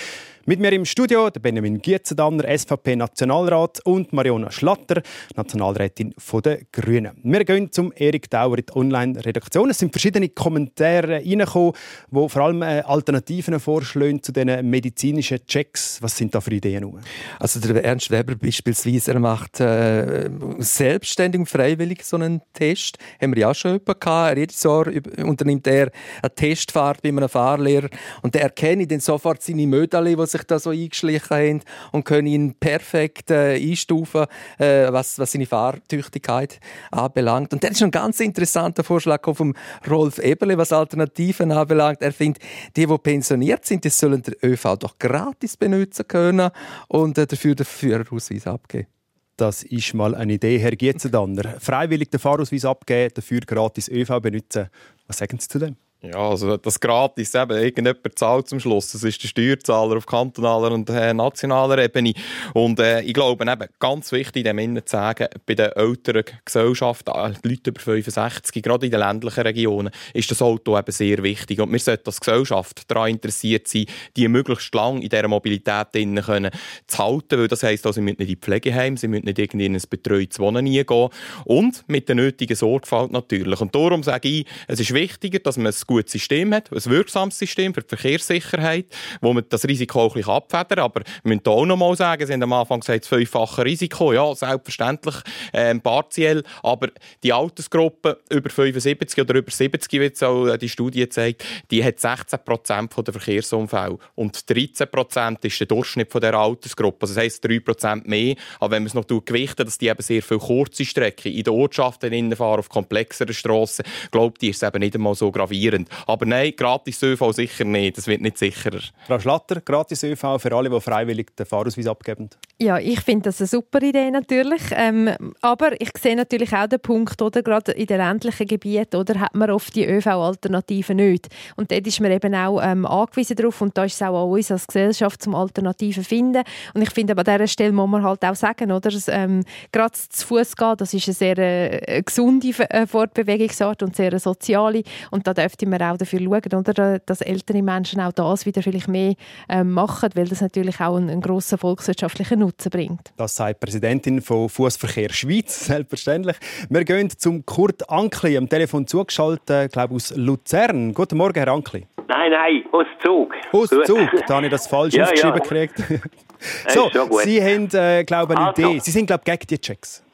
[0.44, 5.00] Mit mir im Studio der Benjamin Gietzendanner, SVP-Nationalrat und Mariona Schlatter,
[5.36, 6.12] Nationalrätin
[6.44, 7.12] der Grünen.
[7.22, 9.70] Wir gehen zum Erik Dauer in die Online-Redaktion.
[9.70, 11.74] Es sind verschiedene Kommentare reingekommen,
[12.10, 16.02] die vor allem äh, Alternativen vorschlagen zu diesen medizinischen Checks.
[16.02, 16.92] Was sind da für Ideen?
[17.38, 20.28] Also der Ernst Weber beispielsweise, er macht äh,
[20.58, 22.98] selbstständig und freiwillig so einen Test.
[23.20, 24.36] Haben wir ja auch schon gehabt.
[24.36, 27.90] Jedes Jahr unternimmt er eine Testfahrt bei einem Fahrlehrer
[28.22, 31.60] und der erkenne dann sofort seine Mödeli, die sich da so eingeschlichen haben
[31.92, 34.26] und können ihn perfekt äh, einstufen,
[34.58, 37.52] äh, was, was seine Fahrtüchtigkeit anbelangt.
[37.52, 39.54] Und das ist ein ganz interessanter Vorschlag vom
[39.88, 42.02] Rolf Eberle, was Alternativen anbelangt.
[42.02, 42.42] Er findet,
[42.76, 46.50] die, die pensioniert sind, die sollen den ÖV doch gratis benutzen können
[46.88, 48.88] und äh, dafür den Führerausweis abgeben.
[49.36, 51.58] Das ist mal eine Idee, Herr Gietzendanner.
[51.58, 54.68] Freiwillig den Fahrausweis abgeben, dafür gratis ÖV benutzen.
[55.06, 55.76] Was sagen Sie zu dem?
[56.04, 58.90] Ja, also das gratis eben, irgendjemand zahlt zum Schluss.
[58.90, 62.14] Das ist der Steuerzahler auf kantonaler und äh, nationaler Ebene.
[62.54, 67.12] Und äh, ich glaube eben, ganz wichtig, dem Innen zu sagen, bei den älteren Gesellschaften,
[67.14, 71.22] äh, die Leute über 65, gerade in den ländlichen Regionen, ist das Auto eben sehr
[71.22, 71.60] wichtig.
[71.60, 73.86] Und wir sollten als Gesellschaft daran interessiert sein,
[74.16, 76.50] die möglichst lang in dieser Mobilität drinnen können
[76.88, 79.66] zu halten, weil das heisst, also, sie müssen nicht in Pflegeheim, sie müssen nicht irgendwie
[79.66, 81.08] in ein betreutes Wohnen gehen
[81.44, 83.60] und mit der nötigen Sorgfalt natürlich.
[83.60, 87.38] Und darum sage ich, es ist wichtiger, dass man ein gutes System hat, ein wirksames
[87.38, 88.86] System für die Verkehrssicherheit,
[89.20, 90.84] wo man das Risiko auch ein bisschen abfedern.
[90.84, 94.12] Aber wir müssen auch noch mal sagen, Sie haben am Anfang gesagt, das fünffache Risiko.
[94.12, 95.16] Ja, selbstverständlich,
[95.52, 96.42] ähm, partiell.
[96.62, 96.88] Aber
[97.22, 102.00] die Altersgruppe über 75 oder über 70, wie auch äh, die Studie zeigt, die hat
[102.00, 103.98] 16 Prozent der Verkehrsunfälle.
[104.14, 107.02] Und 13 Prozent ist der Durchschnitt von dieser Altersgruppe.
[107.02, 108.36] Also das heisst 3 Prozent mehr.
[108.60, 111.54] Aber wenn man es noch gewichten, dass die eben sehr viel kurze Strecken in den
[111.54, 115.81] Ortschaften fahren, auf komplexeren Strassen, glaubt die ist es eben nicht einmal so gravierend.
[116.06, 117.98] Aber nein, gratis ÖV sicher nicht.
[117.98, 118.80] Das wird nicht sicherer.
[119.06, 122.30] Frau Schlatter, gratis ÖV für alle, die freiwillig den Fahrausweis abgeben.
[122.60, 124.62] Ja, ich finde das eine super Idee natürlich.
[124.72, 129.20] Ähm, aber ich sehe natürlich auch den Punkt, oder gerade in den ländlichen Gebieten, oder
[129.20, 131.28] hat man oft die ÖV-Alternativen nicht.
[131.56, 134.30] Und dort ist man eben auch ähm, angewiesen darauf und da ist es auch an
[134.30, 136.42] uns als Gesellschaft zum Alternativen finden.
[136.74, 139.44] Und ich finde, aber an dieser Stelle muss man halt auch sagen, oder, dass, ähm,
[139.72, 144.82] gerade zu Fuß gehen, das ist eine sehr äh, gesunde äh, Fortbewegungsart und sehr soziale.
[145.10, 148.88] Und da dürfte man auch dafür schauen, oder, dass ältere Menschen auch das wieder vielleicht
[148.88, 149.14] mehr
[149.48, 153.12] ähm, machen, weil das natürlich auch einen, einen grossen volkswirtschaftlichen Nutzen bringt.
[153.16, 156.36] Das sagt die Präsidentin von Fußverkehr Schweiz, selbstverständlich.
[156.68, 160.92] Wir gehen zum Kurt Ankli, am Telefon zugeschaltet, glaube aus Luzern.
[160.94, 161.86] Guten Morgen, Herr Ankli.
[162.08, 163.34] Nein, nein, aus Zug.
[163.52, 163.86] Aus Gut.
[163.86, 165.42] Zug, da habe ich das falsch Ja, aufgeschrieben ja.
[165.42, 165.74] gekriegt.
[166.68, 166.90] so.
[167.22, 168.62] Sie haben, äh, glaube ich, eine Also.
[168.62, 168.78] Idee.
[168.80, 170.04] Sie sind, glaube ich, gegen die Checks.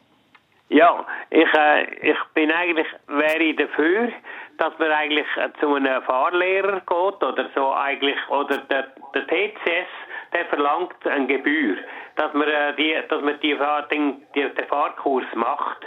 [0.71, 4.11] Ja, ich, äh, ich bin eigentlich, wäre ich dafür,
[4.59, 9.88] dass man eigentlich äh, zu einem Fahrlehrer geht oder so eigentlich, oder der, der TCS,
[10.33, 11.79] der verlangt eine Gebühr,
[12.16, 13.57] dass man, äh, die, dass man die,
[13.90, 15.87] den, den Fahrkurs macht.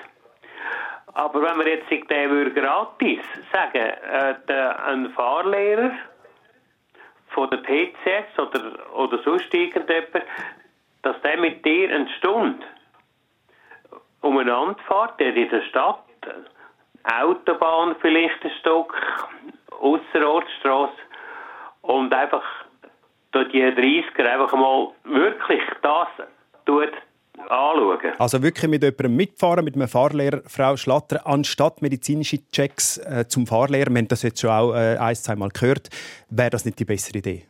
[1.13, 3.19] Aber wenn wir jetzt den würde gratis
[3.51, 5.91] sagen, äh, der, ein Fahrlehrer
[7.29, 10.25] von der TCS oder, oder sonst irgendjemand,
[11.01, 12.65] dass der mit dir eine Stunde
[14.21, 16.03] umeinander fährt, der in der Stadt,
[17.03, 18.93] Autobahn vielleicht ein Stück,
[19.79, 20.93] Ausserortstrasse
[21.81, 22.43] und einfach
[23.31, 26.07] durch die 30er einfach mal wirklich das
[26.65, 26.91] tut
[27.49, 28.13] anschauen.
[28.19, 33.47] Also wirklich mit jemandem mitfahren, mit einem Fahrlehrer, Frau Schlatter, anstatt medizinische Checks äh, zum
[33.47, 35.89] Fahrlehrer, wir haben das jetzt schon auch äh, ein, zwei Mal gehört,
[36.29, 37.45] wäre das nicht die bessere Idee?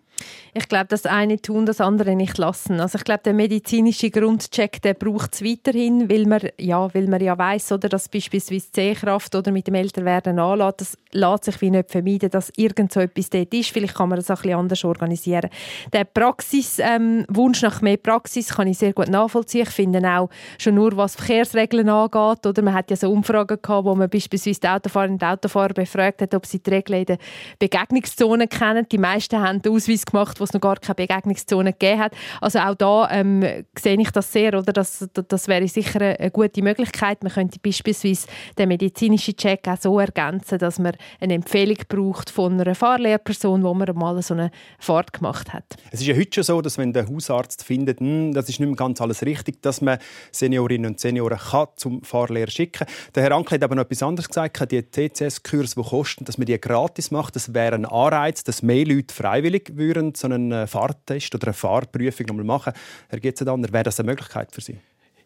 [0.53, 2.79] Ich glaube, das eine tun, das andere nicht lassen.
[2.79, 7.21] Also ich glaube, der medizinische Grundcheck, der braucht es weiterhin, weil man ja, weil man
[7.21, 11.61] ja weiß, oder dass beispielsweise die Sehkraft oder mit dem Älterwerden anlässt, das lässt sich
[11.61, 13.69] wie nicht vermeiden, dass irgend so etwas dort ist.
[13.71, 15.49] Vielleicht kann man das auch ein bisschen anders organisieren.
[15.93, 19.63] Der Praxis, ähm, Wunsch nach mehr Praxis kann ich sehr gut nachvollziehen.
[19.63, 23.85] Ich finde auch schon nur, was Verkehrsregeln angeht, oder man hat ja so Umfragen gehabt,
[23.85, 27.17] wo man beispielsweise die Autofahrerinnen und Autofahrer befragt hat, ob sie die Regeln in den
[27.59, 28.85] Begegnungszonen kennen.
[28.91, 32.13] Die meisten haben den Ausweis gemacht, wo es noch gar keine Begegnungszone gegeben hat.
[32.39, 33.43] Also auch da ähm,
[33.77, 34.73] sehe ich das sehr, oder?
[34.73, 37.23] Das, das, wäre sicher eine, gute Möglichkeit.
[37.23, 42.59] Man könnte beispielsweise den medizinischen Check auch so ergänzen, dass man eine Empfehlung braucht von
[42.59, 45.65] einer Fahrlehrperson, wo man mal so eine Fahrt gemacht hat.
[45.91, 48.67] Es ist ja heute schon so, dass wenn der Hausarzt findet, hm, das ist nicht
[48.67, 49.97] mehr ganz alles richtig, dass man
[50.31, 54.27] Seniorinnen und Senioren kann zum Fahrlehrer schicken Der Herr Ankel hat aber noch etwas anderes
[54.27, 54.71] gesagt.
[54.71, 58.85] Die TCS-Kurs, die kosten, dass man die gratis macht, das wäre ein Anreiz, dass mehr
[58.85, 62.73] Leute freiwillig würden so einen äh, Fahrtest oder eine Fahrprüfung nochmal machen.
[63.09, 64.79] Herr Getzendanner, wäre das eine Möglichkeit für Sie?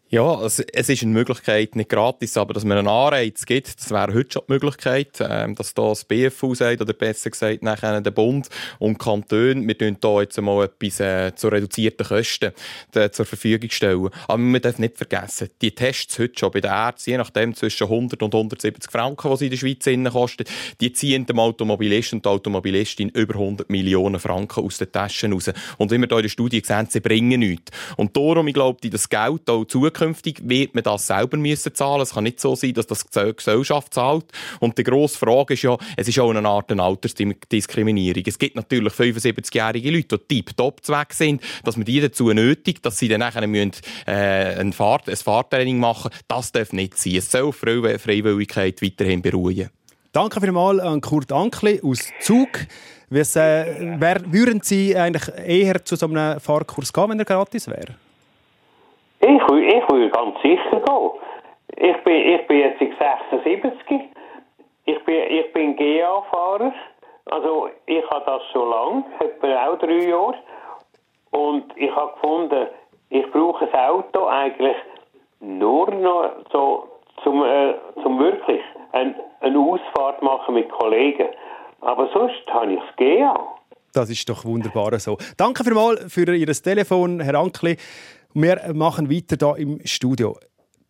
[0.08, 3.90] Ja, es, es ist eine Möglichkeit, nicht gratis, aber dass man einen Anreiz gibt, das
[3.90, 8.00] wäre heute schon die Möglichkeit, ähm, dass da das BFU sagt, oder besser gesagt nachher
[8.00, 12.52] der Bund und Kanton, wir tun da jetzt mal etwas äh, zu reduzierten Kosten
[12.94, 14.10] äh, zur Verfügung stellen.
[14.28, 17.88] Aber man darf nicht vergessen, die Tests heute schon bei den Ärzten, je nachdem zwischen
[17.88, 20.44] 100 und 170 Franken, die sie in der Schweiz innen kosten,
[20.80, 25.50] die ziehen dem Automobilist und der Automobilistin über 100 Millionen Franken aus den Taschen raus.
[25.78, 27.72] Und wie wir hier in der Studie sehen, sie bringen nichts.
[27.96, 29.64] Und darum, ich glaube, das Geld auch
[29.96, 32.02] zukünftig wird man das selber müssen zahlen.
[32.02, 34.26] Es kann nicht so sein, dass das die Gesellschaft zahlt.
[34.60, 38.22] Und die grosse Frage ist ja, es ist auch eine Art eine Altersdiskriminierung.
[38.26, 42.98] Es gibt natürlich 75-jährige Leute, die tiptop weg sind, dass man die dazu nötigt, dass
[42.98, 43.72] sie dann nachher müssen,
[44.06, 47.16] äh, ein, Fahrt, ein Fahrtraining machen Das darf nicht sein.
[47.16, 49.70] Es soll Freiwilligkeit weiterhin beruhen.
[50.12, 52.48] Danke vielmals an Kurt Ankli aus Zug.
[53.08, 57.94] Was, äh, würden Sie eigentlich eher zu so einem Fahrkurs gehen, wenn er gratis wäre?
[59.68, 61.10] Ich, wür- ich würde ganz sicher gehen.
[61.78, 64.00] Ich bin, ich bin jetzt 76.
[64.84, 66.72] Ich bin, ich bin GA-Fahrer.
[67.26, 70.34] Also ich habe das schon lange, etwa auch drei Jahre.
[71.30, 72.68] Und ich habe gefunden,
[73.10, 74.76] ich brauche ein Auto eigentlich
[75.40, 76.88] nur noch so
[77.24, 78.60] zum, äh, zum wirklich
[78.92, 81.28] ein, eine Ausfahrt machen mit Kollegen.
[81.80, 83.34] Aber sonst habe ich das GA.
[83.92, 85.16] Das ist doch wunderbar so.
[85.36, 87.76] Danke vielmals für Ihr Telefon, Herr Ankli.
[88.38, 90.38] Wir machen weiter hier im Studio.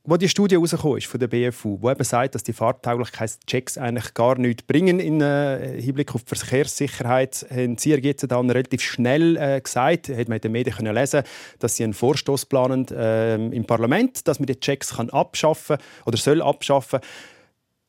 [0.02, 4.14] Wo die Studie rausgekommen ist von der BFU, wo eben sagt, dass die Fahrtauglichkeitschecks eigentlich
[4.14, 9.36] gar nichts bringen im äh, Hinblick auf die Verkehrssicherheit, haben Sie jetzt dann relativ schnell
[9.36, 11.22] äh, gesagt, hat man in den Medien können lesen,
[11.60, 16.16] dass Sie einen Vorstoß planen äh, im Parlament, dass man die Checks kann abschaffen oder
[16.16, 16.98] soll abschaffen.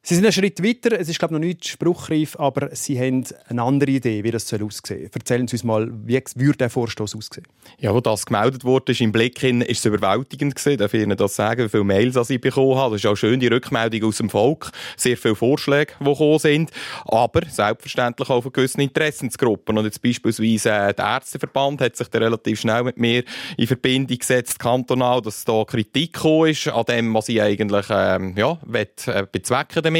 [0.08, 0.98] Sie sind einen Schritt weiter.
[0.98, 4.48] Es ist glaube ich, noch nicht spruchreif, aber Sie haben eine andere Idee, wie das
[4.48, 5.10] soll aussehen.
[5.14, 7.46] Erzählen Sie uns mal, wie würde der Vorstoß aussehen?
[7.78, 10.78] Ja, wo das gemeldet wurde, ist im Blick hin, ist es überwältigend gewesen.
[10.78, 12.96] Darf ich Ihnen das sagen, wie viele Mails ich bekommen habe.
[12.96, 14.72] Das ist auch schön, die Rückmeldung aus dem Volk.
[14.96, 16.72] Sehr viele Vorschläge, die gekommen sind.
[17.04, 19.78] Aber selbstverständlich auch von gewissen Interessensgruppen.
[19.78, 23.26] Und jetzt beispielsweise äh, der Ärzteverband hat sich da relativ schnell mit mir
[23.58, 28.36] in Verbindung gesetzt, kantonal, dass da Kritik gekommen ist an dem, was ich eigentlich, ähm,
[28.38, 29.97] ja, äh, bezwecken damit.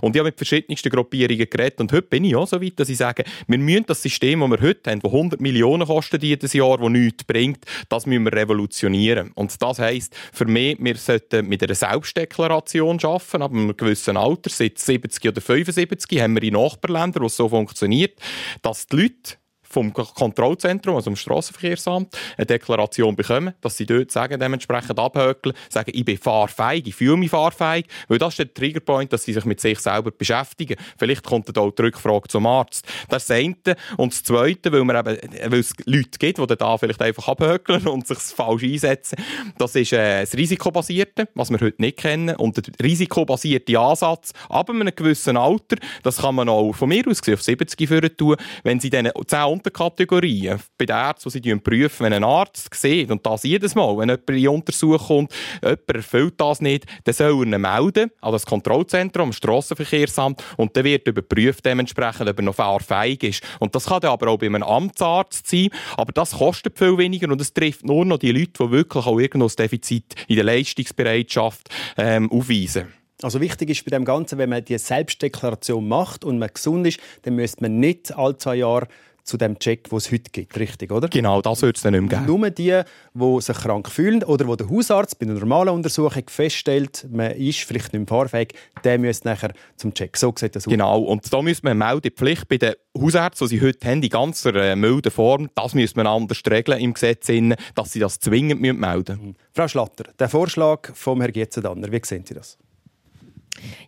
[0.00, 1.80] Und ich habe mit verschiedensten Gruppierungen geredet.
[1.80, 4.50] Und heute bin ich auch so weit, dass ich sage, wir müssen das System, das
[4.50, 8.32] wir heute haben, das 100 Millionen kostet jedes Jahr, das nichts bringt, das müssen wir
[8.32, 9.32] revolutionieren.
[9.34, 14.50] Und das heisst, für mich, wir sollten mit einer Selbstdeklaration arbeiten, ab einem gewissen Alter,
[14.50, 18.18] seit 70 oder 75, haben wir in Nachbarländern, wo es so funktioniert,
[18.62, 19.36] dass die Leute
[19.76, 25.90] vom Kontrollzentrum, also vom Strassenverkehrsamt, eine Deklaration bekommen, dass sie dort sagen, dementsprechend abhökeln, sagen,
[25.92, 29.44] ich bin fahrfähig, ich fühle mich fahrfähig, weil das ist der Triggerpoint, dass sie sich
[29.44, 30.76] mit sich selber beschäftigen.
[30.96, 32.86] Vielleicht kommt dann auch die Rückfrage zum Arzt.
[33.10, 33.76] Das ist das eine.
[33.98, 37.86] Und das Zweite, weil, man eben, weil es Leute gibt, die da vielleicht einfach abhökeln
[37.86, 39.16] und sich falsch einsetzen,
[39.58, 42.34] das ist äh, das Risikobasierte, was wir heute nicht kennen.
[42.36, 47.20] Und der risikobasierte Ansatz, ab einem gewissen Alter, das kann man auch von mir aus
[47.20, 51.56] gesehen auf 70 führen tun, wenn sie dann 10 Unterkategorien bei den Ärzten, die sie
[51.56, 55.90] prüfen, wenn ein Arzt sieht, und das jedes Mal, wenn jemand in Untersuchung kommt, jemand
[55.90, 60.84] erfüllt das nicht, dann soll er ihn melden an das Kontrollzentrum, am Strassenverkehrsamt, und dann
[60.84, 63.42] wird überprüft dementsprechend, ob er noch fahrfähig ist.
[63.58, 67.30] Und das kann dann aber auch bei einem Amtsarzt sein, aber das kostet viel weniger
[67.30, 70.44] und es trifft nur noch die Leute, die wirklich auch irgendwo ein Defizit in der
[70.44, 72.92] Leistungsbereitschaft ähm, aufweisen.
[73.22, 77.00] Also wichtig ist bei dem Ganzen, wenn man die Selbstdeklaration macht und man gesund ist,
[77.22, 78.88] dann müsste man nicht alle zwei Jahre
[79.26, 81.08] zu dem Check, den es heute gibt, richtig, oder?
[81.08, 82.26] Genau, das wird es dann nicht mehr geben.
[82.26, 87.06] Nur die, die sich krank fühlen oder wo der Hausarzt bei einer normalen Untersuchung feststellt,
[87.10, 90.16] man ist vielleicht nicht mehr fahrfähig, der müsste nachher zum Check.
[90.16, 90.70] So sieht das aus.
[90.70, 94.08] Genau, und da müssen wir eine Meldepflicht bei den Hausärzten, die sie heute haben, in
[94.08, 97.30] ganzer äh, milden Form, das müssen wir anders regeln im Gesetz,
[97.74, 99.36] dass sie das zwingend melden müssen.
[99.52, 102.56] Frau Schlatter, der Vorschlag vom Herrn Gietzendanner, wie sehen Sie das?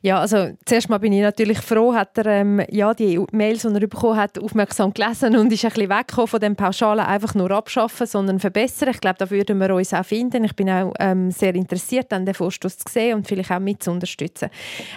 [0.01, 3.69] Ja, also zuerst mal bin ich natürlich froh, hat er ähm, ja, die Mails, die
[3.69, 7.51] er bekommen hat, aufmerksam gelesen und ist ein bisschen weggekommen von dem Pauschalen einfach nur
[7.51, 8.91] abschaffen, sondern verbessern.
[8.91, 10.45] Ich glaube, da würden wir uns auch finden.
[10.45, 13.83] Ich bin auch ähm, sehr interessiert, an den Vorstoß zu sehen und vielleicht auch mit
[13.83, 14.51] zu unterstützen.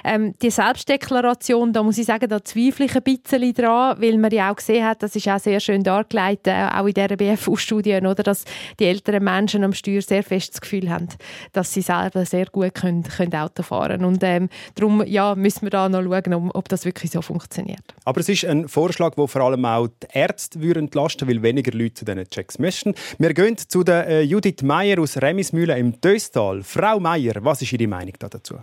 [0.03, 4.31] Ähm, die Selbstdeklaration, da muss ich sagen, da zweifle ich ein bisschen dran, weil man
[4.31, 7.97] ja auch gesehen hat, das ist auch sehr schön dargelegt, äh, auch in dieser BFU-Studie,
[7.97, 8.45] oder, dass
[8.79, 11.07] die älteren Menschen am Steuer sehr fest das Gefühl haben,
[11.53, 15.87] dass sie selber sehr gut können, können Auto fahren ähm, darum ja, müssen wir da
[15.89, 17.81] noch schauen, ob- ob das wirklich so funktioniert.
[18.05, 21.71] Aber es ist ein Vorschlag, der vor allem auch die Ärzte würden entlasten weil weniger
[21.77, 22.95] Leute zu diesen Checks möchten.
[23.17, 26.61] Wir gehen zu der äh, Judith Meier aus Remismühle im Döstal.
[26.63, 28.55] Frau Meier, was ist Ihre Meinung da dazu?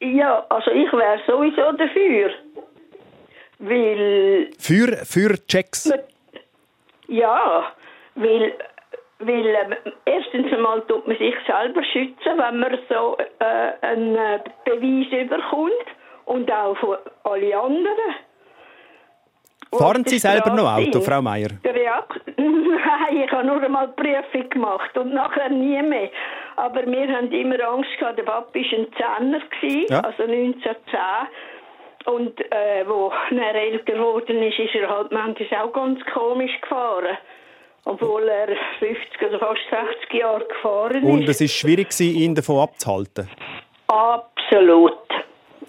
[0.00, 2.30] Ja, also ich wäre sowieso dafür.
[3.58, 5.88] Weil, Für, für Checks.
[7.08, 7.64] ja,
[8.16, 8.52] weil,
[9.26, 14.40] weil ähm, erstens einmal tut man sich selber schützen, wenn man so äh, einen äh,
[14.64, 15.86] Beweis überkommt
[16.26, 18.14] und auch von alle anderen.
[19.78, 21.00] Fahren Sie selber noch Auto.
[21.00, 21.48] Frau Meier?
[22.36, 26.10] Nein, ich habe nur einmal die Prüfung gemacht und nachher nie mehr.
[26.56, 28.86] Aber wir haben immer Angst gehabt, der Papa war ein
[29.60, 30.00] Zehner, Ja.
[30.00, 31.00] also 1910.
[32.04, 37.16] Und äh, wo er älter geworden ist, ist er halt manchmal auch ganz komisch gefahren.
[37.84, 41.40] Obwohl er 50 oder fast 60 Jahre gefahren Und ist.
[41.40, 43.28] es war schwierig, ihn davon abzuhalten.
[43.88, 44.92] Absolut.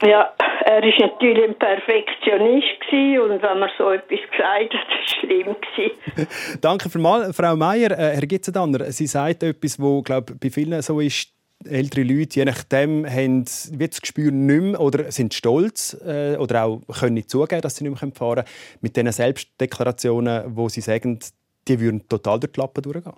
[0.05, 0.33] Ja,
[0.65, 5.55] er ist natürlich ein Perfektionist gewesen und wenn man so etwas gesagt hat, war schlimm
[5.55, 6.27] gewesen.
[6.61, 7.91] Danke vielmals, Frau Meier.
[7.91, 11.29] Äh, Herr Gitzendanner, Sie sagt etwas, wo glaube bei vielen so ist.
[11.65, 16.81] Ältere Leute, je nachdem, haben das Gespür nicht mehr oder sind stolz äh, oder auch
[16.99, 18.47] können nicht zugeben, dass sie nicht mehr fahren können.
[18.81, 21.19] Mit diesen Selbstdeklarationen, wo sie sagen,
[21.67, 23.13] die würden total durch die Lappen durchgehen.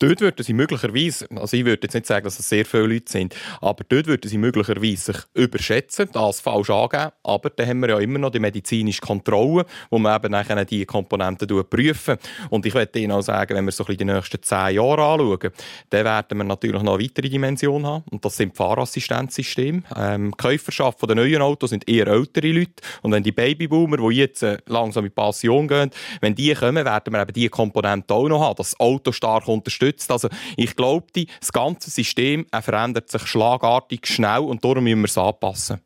[0.00, 3.12] Dort würden sie möglicherweise, also ich würde jetzt nicht sagen, dass es sehr viele Leute
[3.12, 7.90] sind, aber dort würden sie möglicherweise sich überschätzen, das falsch angeben, aber dann haben wir
[7.90, 12.16] ja immer noch die medizinische Kontrolle, wo man eben nachher die Komponenten prüfen.
[12.48, 15.04] Und ich würde Ihnen auch sagen, wenn wir so ein bisschen die nächsten zehn Jahre
[15.04, 15.50] anschauen,
[15.90, 19.82] dann werden wir natürlich noch eine weitere Dimension haben und das sind Fahrassistenzsysteme.
[19.94, 24.16] Ähm, die Käuferschaft der neuen Autos sind eher ältere Leute und wenn die Babyboomer, die
[24.16, 25.90] jetzt äh, langsam in Pension gehen,
[26.22, 29.46] wenn die kommen, werden wir eben diese Komponenten auch noch haben, dass das Auto stark
[29.46, 29.89] unterstützt.
[30.08, 31.06] Also ich glaube,
[31.40, 35.80] das ganze System verändert sich schlagartig schnell und darum müssen wir es anpassen.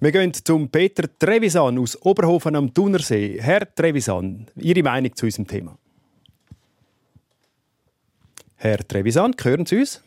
[0.00, 3.38] Wir gehen zum Peter Trevisan aus Oberhofen am Thunersee.
[3.40, 5.78] Herr Trevisan, Ihre Meinung zu unserem Thema?
[8.56, 10.02] Herr Trevisan, hören Sie uns?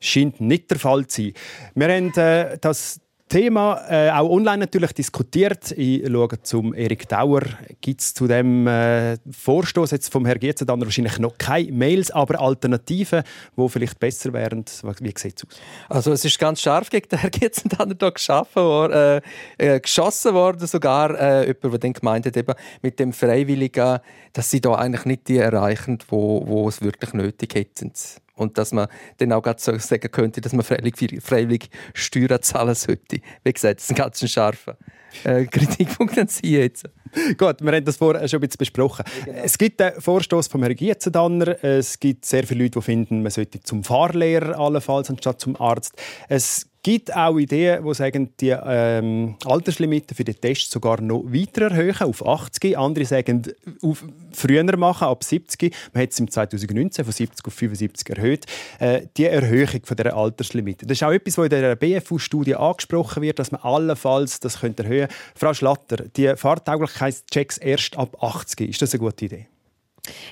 [0.00, 1.32] Scheint nicht der Fall zu sein.
[1.74, 3.00] Wir haben äh, das
[3.32, 5.70] Thema äh, auch online natürlich diskutiert.
[5.70, 7.40] Ich schaue zum Erik Dauer.
[7.80, 12.10] Gibt es zu dem äh, Vorstoß jetzt vom Herrn Gietze dann wahrscheinlich noch keine Mails,
[12.10, 13.22] aber Alternativen,
[13.56, 14.66] die vielleicht besser wären?
[15.00, 15.60] Wie sieht es aus?
[15.88, 19.22] Also es ist ganz scharf gegen den Herrn Gitzendanner da geschaffen worden,
[19.58, 24.00] äh, äh, geschossen worden sogar äh, jemand, der dann gemeint hat, eben mit dem Freiwilligen,
[24.34, 27.94] dass sie da eigentlich nicht die erreichen, wo, wo es wirklich nötig hätten.
[28.34, 33.20] Und dass man dann auch so sagen könnte, dass man freiwillig, freiwillig Steuern zahlen sollte.
[33.44, 34.76] Wie gesagt, das ist ein ganz scharfer
[35.24, 36.88] äh, Kritikpunkt an Sie jetzt.
[37.36, 39.04] Gut, wir haben das vorher schon ein bisschen besprochen.
[39.26, 41.62] Es gibt den Vorstoß vom Herrn Gietzendanner.
[41.62, 45.94] Es gibt sehr viele Leute, die finden, man sollte zum Fahrlehrer allenfalls anstatt zum Arzt.
[46.28, 51.70] Es gibt auch Ideen, die sagen, die ähm, Alterslimite für die Tests sogar noch weiter
[51.70, 52.76] erhöhen, auf 80.
[52.76, 53.42] Andere sagen,
[53.82, 55.72] auf früher machen, ab 70.
[55.92, 58.46] Man hat es im 2019 von 70 auf 75 erhöht.
[58.80, 60.86] Äh, die Erhöhung von dieser Alterslimite.
[60.86, 64.82] Das ist auch etwas, was in der BFU-Studie angesprochen wird, dass man allenfalls das könnte
[64.82, 65.01] erhöhen.
[65.34, 68.70] Frau Schlatter, die Fahrtauglichkeitschecks erst ab 80.
[68.70, 69.48] Ist das eine gute Idee?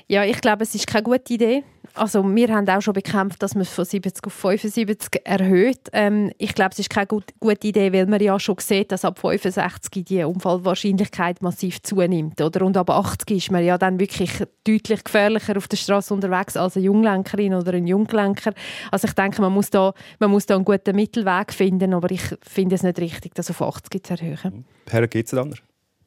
[0.09, 1.63] Ja, ich glaube, es ist keine gute Idee.
[1.95, 5.81] Also wir haben auch schon bekämpft, dass man es von 70 auf 75 erhöht.
[5.93, 9.05] Ähm, ich glaube, es ist keine gut, gute Idee, weil man ja schon sieht, dass
[9.05, 12.41] ab 65 die Unfallwahrscheinlichkeit massiv zunimmt.
[12.41, 12.65] Oder?
[12.65, 14.31] Und ab 80 ist man ja dann wirklich
[14.65, 18.53] deutlich gefährlicher auf der Straße unterwegs als eine Junglenkerin oder ein Junglenker.
[18.91, 22.23] Also ich denke, man muss da, man muss da einen guten Mittelweg finden, aber ich
[22.43, 24.65] finde es nicht richtig, das auf 80 zu erhöhen.
[24.89, 25.57] Herr Gitzendanner?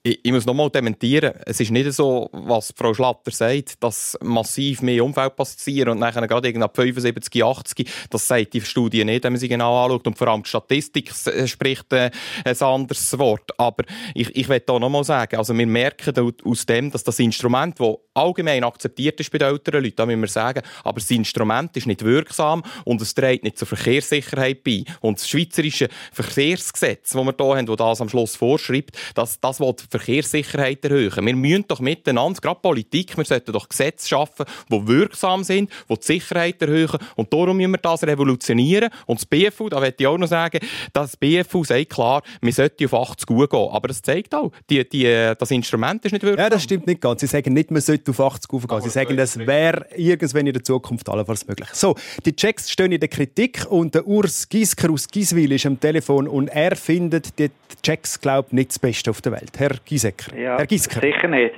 [0.05, 1.33] Ich, ich muss nochmal dementieren.
[1.45, 6.27] Es ist nicht so, was Frau Schlatter sagt, dass massiv mehr Unfälle passieren und nachher
[6.27, 7.89] gerade ab 75, 80.
[8.09, 10.05] Das sagt die Studie nicht, wenn man sie genau anschaut.
[10.05, 12.11] Und vor allem die Statistik s- spricht äh,
[12.43, 13.57] ein anderes Wort.
[13.57, 17.79] Aber ich, ich will da nochmal sagen, also wir merken aus dem, dass das Instrument,
[17.79, 21.75] das allgemein akzeptiert ist bei den älteren Leuten, da müssen wir sagen, aber das Instrument
[21.77, 24.83] ist nicht wirksam und es trägt nicht zur Verkehrssicherheit bei.
[24.99, 29.59] Und das schweizerische Verkehrsgesetz, das wir hier haben, das das am Schluss vorschreibt, das, das
[29.61, 31.25] will Verkehrssicherheit erhöhen.
[31.25, 35.95] Wir müssen doch miteinander, gerade Politik, wir sollten doch Gesetze schaffen, die wirksam sind, die
[35.95, 36.97] die Sicherheit erhöhen.
[37.15, 38.89] Und darum müssen wir das revolutionieren.
[39.05, 40.59] Und das BFU, da möchte ich auch noch sagen,
[40.91, 43.69] das BFU sagt klar, wir sollten auf 80 gut gehen.
[43.71, 46.43] Aber das zeigt auch, die, die, das Instrument ist nicht wirksam.
[46.43, 47.21] Ja, das stimmt nicht ganz.
[47.21, 48.81] Sie sagen nicht, man sollte auf 80 aufgehen.
[48.81, 51.69] Sie sagen, das wäre irgendwann in der Zukunft allenfalls möglich.
[51.73, 55.79] So, die Checks stehen in der Kritik und der Urs Giesker aus Giswil ist am
[55.79, 57.49] Telefon und er findet die
[57.81, 59.51] Checks, glaube ich, nicht das Beste auf der Welt.
[59.57, 60.35] Herr Giesecker.
[60.37, 60.99] Ja, Herr Giesker.
[60.99, 61.55] sicher nicht.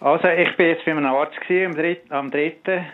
[0.00, 2.84] Also ich bin jetzt bei einem Arzt gewesen, am, 3, am 3.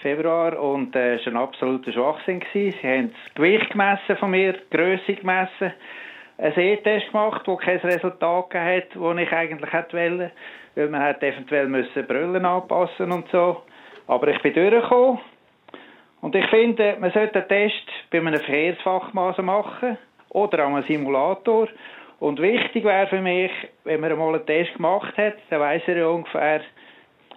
[0.00, 2.40] Februar und äh, es war ein absoluter Schwachsinn.
[2.40, 2.78] Gewesen.
[2.80, 5.72] Sie haben das Gewicht gemessen von mir, die Grösse gemessen,
[6.38, 10.30] einen E-Test gemacht, der kein Resultat gegeben hat, das ich eigentlich hätte wollen,
[10.76, 13.62] weil man hätte eventuell müssen Brüllen anpassen und so.
[14.06, 15.18] Aber ich bin durchgekommen
[16.20, 19.98] und ich finde, man sollte einen Test bei einem Verkehrsfachmaßen machen
[20.30, 21.68] oder an einem Simulator.
[22.20, 23.50] Und wichtig wäre für mich,
[23.84, 26.62] wenn man einmal einen Test gemacht hat, dann weiss er ja ungefähr,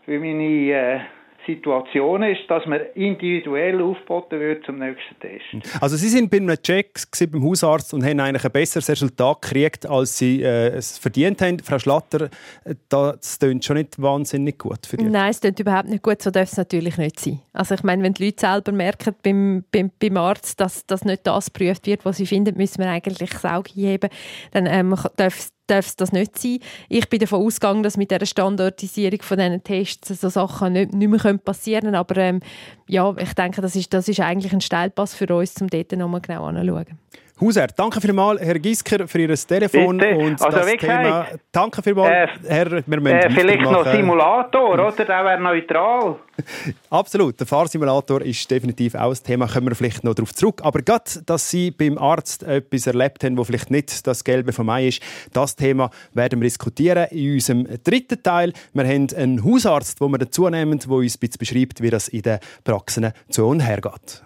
[0.07, 0.99] wie meine äh,
[1.45, 5.81] Situation ist, dass man individuell aufgeboten wird zum nächsten Test.
[5.81, 6.91] Also Sie sind bei einem Check
[7.31, 11.59] beim Hausarzt und haben eigentlich ein besseres Resultat gekriegt, als Sie äh, es verdient haben.
[11.59, 12.29] Frau Schlatter,
[12.65, 15.07] äh, das klingt schon nicht wahnsinnig gut für dich.
[15.07, 16.21] Nein, es klingt überhaupt nicht gut.
[16.21, 17.39] So darf es natürlich nicht sein.
[17.53, 21.25] Also ich meine, wenn die Leute selber merken beim, beim, beim Arzt, dass, dass nicht
[21.27, 24.09] das geprüft wird, was sie finden, müssen wir eigentlich das Auge heben.
[24.51, 26.59] Dann ähm, darf es darf es das nicht sein.
[26.89, 31.09] Ich bin davon ausgegangen, dass mit der Standardisierung von diesen Tests so Sachen nicht, nicht
[31.09, 31.95] mehr passieren können.
[31.95, 32.41] Aber ähm,
[32.87, 36.21] ja, ich denke, das ist, das ist eigentlich ein Steilpass für uns, um dort nochmal
[36.21, 36.99] genau anzuschauen.
[37.41, 40.15] Hausarzt, danke vielmals, Herr Gisker, für Ihr Telefon Bitte.
[40.15, 41.27] und Also, das wie gesagt, Thema.
[41.51, 42.71] Danke vielmals, Herr.
[42.71, 43.91] Wir müssen Äh, vielleicht noch.
[43.91, 44.91] Simulator, oder?
[44.91, 46.17] Der wäre neutral.
[46.91, 50.61] Absolut, der Fahrsimulator ist definitiv auch ein Thema, kommen wir vielleicht noch darauf zurück.
[50.63, 54.69] Aber gerade, dass Sie beim Arzt etwas erlebt haben, wo vielleicht nicht das Gelbe vom
[54.69, 55.01] Ei ist,
[55.33, 58.53] das Thema werden wir diskutieren in unserem dritten Teil.
[58.73, 62.07] Wir haben einen Hausarzt, wo wir dazu nehmen, der uns ein bisschen beschreibt, wie das
[62.07, 64.21] in den Praxen zu und her geht.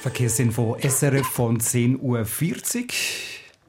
[0.00, 2.24] Verkehrsinfo SRF von 10.40 Uhr.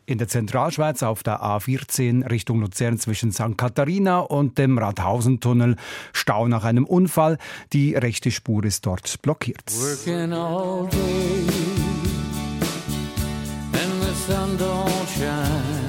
[0.05, 3.57] In der Zentralschweiz auf der A14 Richtung Luzern zwischen St.
[3.57, 5.75] Katharina und dem Rathausentunnel.
[6.13, 7.38] Stau nach einem Unfall.
[7.73, 9.63] Die rechte Spur ist dort blockiert.
[13.73, 15.80] And the sun don't shine.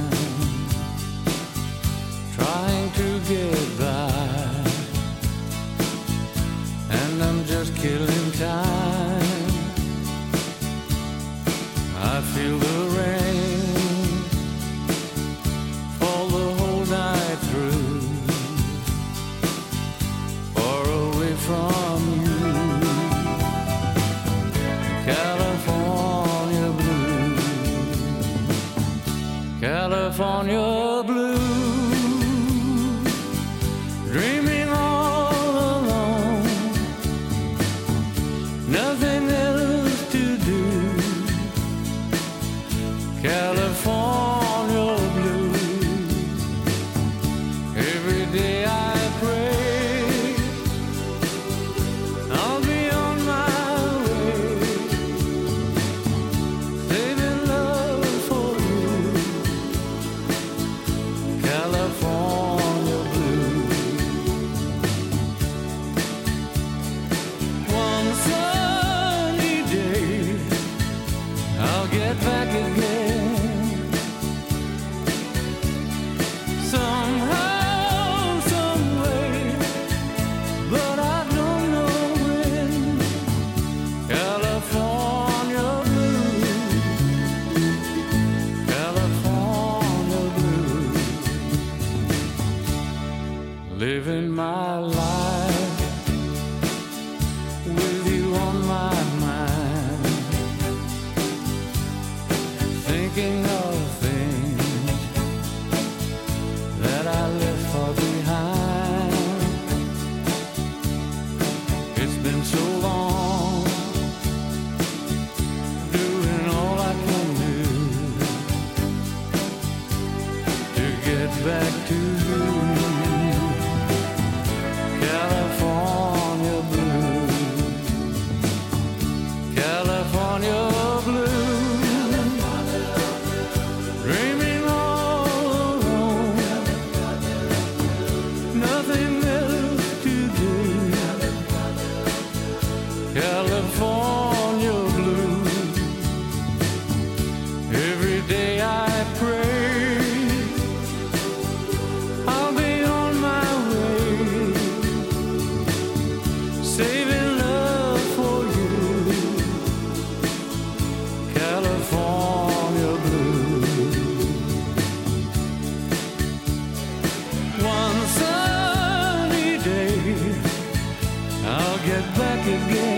[172.49, 172.92] again.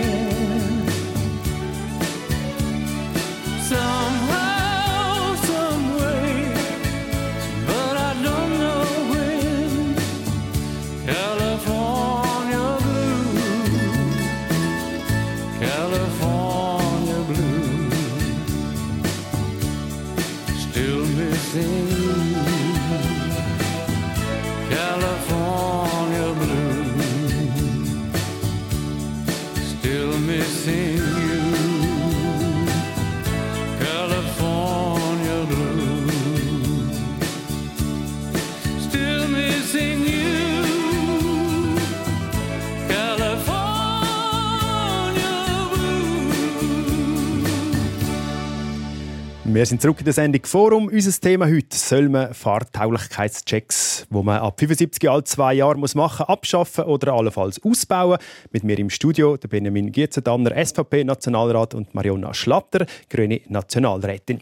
[49.55, 50.89] Wir sind zurück in der Sendung Forum.
[50.89, 56.25] Unser Thema heute soll man Fahrtauglichkeitschecks, wo man ab 75 alle zwei Jahre muss machen,
[56.25, 58.17] abschaffen oder allenfalls ausbauen.
[58.51, 64.41] Mit mir im Studio der Benjamin Gietzendanner, SVP-Nationalrat und Mariona Schlatter, grüne Nationalrätin.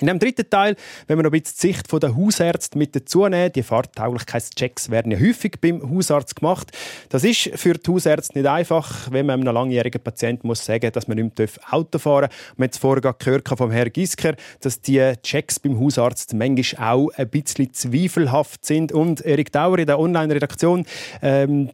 [0.00, 0.74] In dem dritten Teil,
[1.06, 5.12] wenn wir noch ein bisschen die Sicht der Hausärzte mit dazu nehmen, die Fahrtauglichkeitschecks werden
[5.12, 6.72] ja häufig beim Hausarzt gemacht.
[7.10, 11.06] Das ist für die Hausärzte nicht einfach, wenn man einem langjährigen Patienten muss sagen dass
[11.06, 12.54] man nicht mehr Auto fahren darf.
[12.56, 17.10] Wir haben es vorher gehört vom Herrn Gisker, dass die Checks beim Hausarzt manchmal auch
[17.16, 18.90] ein bisschen zweifelhaft sind.
[18.92, 20.86] Und Erik Dauer in der Online-Redaktion,
[21.22, 21.70] ähm,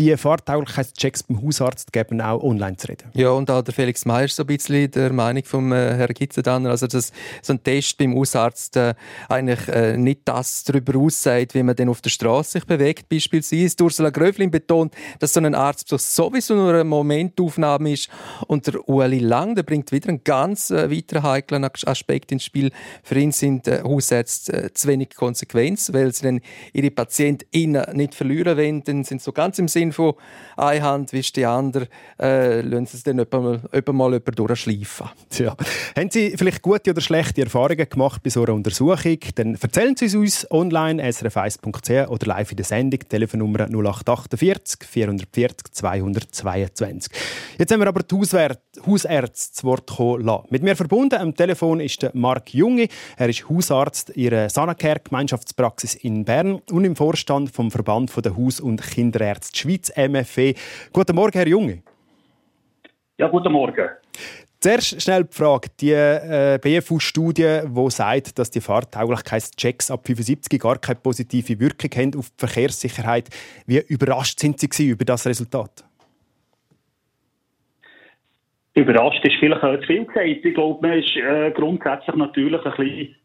[0.00, 3.10] die Fahrtauglichkeitschecks beim Hausarzt geben auch online zu reden.
[3.12, 6.14] Ja, und auch der Felix Meyer ist so ein bisschen der Meinung vom äh, Herrn
[6.14, 8.94] Gitzendanner, also dass so ein Test beim Hausarzt äh,
[9.28, 13.76] eigentlich äh, nicht das darüber aussagt, wie man dann auf der Straße sich bewegt, beispielsweise.
[13.76, 18.08] Die Ursula Gröflin betont, dass so ein Arztbesuch sowieso nur eine Momentaufnahme ist
[18.46, 22.70] und der Ueli Lang, der bringt wieder einen ganz äh, weiteren heiklen Aspekt ins Spiel.
[23.02, 26.40] Für ihn sind äh, Hausärzte äh, zu wenig Konsequenz, weil sie dann
[26.72, 30.14] ihre PatientInnen nicht verlieren wollen, dann sind so ganz im Sinn von
[30.56, 31.88] «eine Hand wischt die andere»,
[32.20, 35.08] äh, lassen sie es dann etwa mal, etwa mal jemand durchschleifen.
[35.38, 35.56] Ja.
[35.96, 39.18] Haben Sie vielleicht gute oder schlechte Erfahrungen gemacht bei so einer Untersuchung?
[39.34, 45.72] Dann erzählen Sie es uns online srf1.ch oder live in der Sendung, Telefonnummer 0848 440
[45.72, 47.12] 222.
[47.58, 50.46] Jetzt haben wir aber die Hauswert, Hausärzte zu Wort kommen lassen.
[50.50, 52.88] Mit mir verbunden am Telefon ist der Marc Junge.
[53.16, 58.60] Er ist Hausarzt Ihrer Sanacare Gemeinschaftspraxis in Bern und im Vorstand vom Verband der Haus-
[58.60, 60.54] und Kinderärzte Schweiz MFE.
[60.92, 61.82] Guten Morgen, Herr Junge.
[63.18, 63.88] Ja, guten Morgen.
[64.60, 65.68] Zuerst schnell die Frage.
[65.80, 72.18] Die äh, BFU-Studie, die sagt, dass die Fahrtauglichkeitschecks ab 75 gar keine positive Wirkung haben
[72.18, 73.30] auf die Verkehrssicherheit.
[73.66, 75.84] Wie überrascht sind Sie über das Resultat?
[78.74, 80.44] Überrascht ist vielleicht zu viel gesagt.
[80.44, 83.16] Ich glaube, man ist äh, grundsätzlich natürlich ein bisschen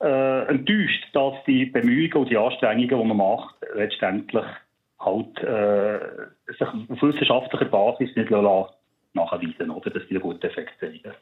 [0.00, 4.44] äh, enttäuscht, dass die Bemühungen und die Anstrengungen, die man macht, letztendlich
[5.04, 8.30] halt äh, sich auf wissenschaftlicher Basis nicht
[9.14, 9.90] nachweisen, oder?
[9.90, 11.12] dass die einen guten Effekt zeigen.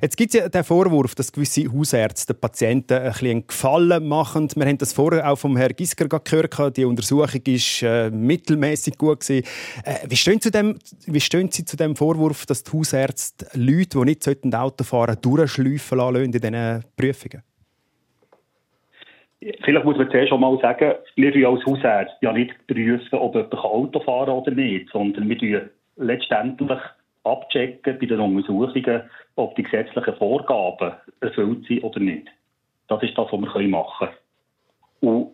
[0.00, 4.48] Jetzt gibt es ja den Vorwurf, dass gewisse Hausärzte Patienten ein bisschen einen Gefallen machen.
[4.54, 6.76] Wir haben das vorher auch vom Herrn Gisker gehört.
[6.76, 9.20] Die Untersuchung war äh, mittelmäßig gut.
[9.20, 9.46] Gewesen.
[9.84, 13.98] Äh, wie, stehen zu dem, wie stehen Sie zu dem Vorwurf, dass die Hausärzte Leute,
[13.98, 17.42] die nicht Auto fahren sollten, durchschleifen lassen in diesen Prüfungen?
[19.62, 23.34] Vielleicht muss man zuerst schon mal sagen, wir tun als Hausärzte ja nicht prüfen, ob
[23.34, 26.78] jemand Auto fahren kann oder nicht, sondern wir tun letztendlich
[27.24, 29.02] abchecken bei den Untersuchungen,
[29.36, 32.28] ob die gesetzlichen Vorgaben erfüllt sind oder nicht.
[32.88, 34.08] Das ist das, was wir machen
[35.00, 35.14] können.
[35.16, 35.32] Und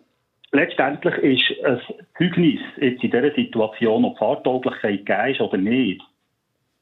[0.51, 1.79] letztendlich ist ein
[2.17, 6.01] Zeugnis jetzt in dieser Situation, ob Fahrtauglichkeit gegeben ist oder nicht,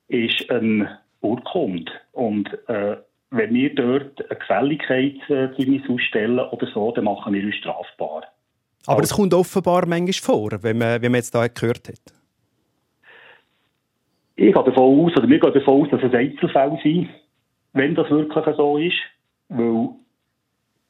[0.07, 1.91] ist eine Urkunde.
[2.13, 2.97] Und äh,
[3.29, 8.23] wenn wir dort ein Gefälligkeitszeugnis ausstellen oder so, dann machen wir uns strafbar.
[8.85, 12.13] Aber es kommt offenbar manchmal vor, wenn man, wenn man jetzt da gehört hat.
[14.35, 17.09] Ich gehe davon aus, oder wir gehen davon aus, dass es Einzelfälle sind,
[17.73, 18.95] wenn das wirklich so ist.
[19.49, 19.89] Weil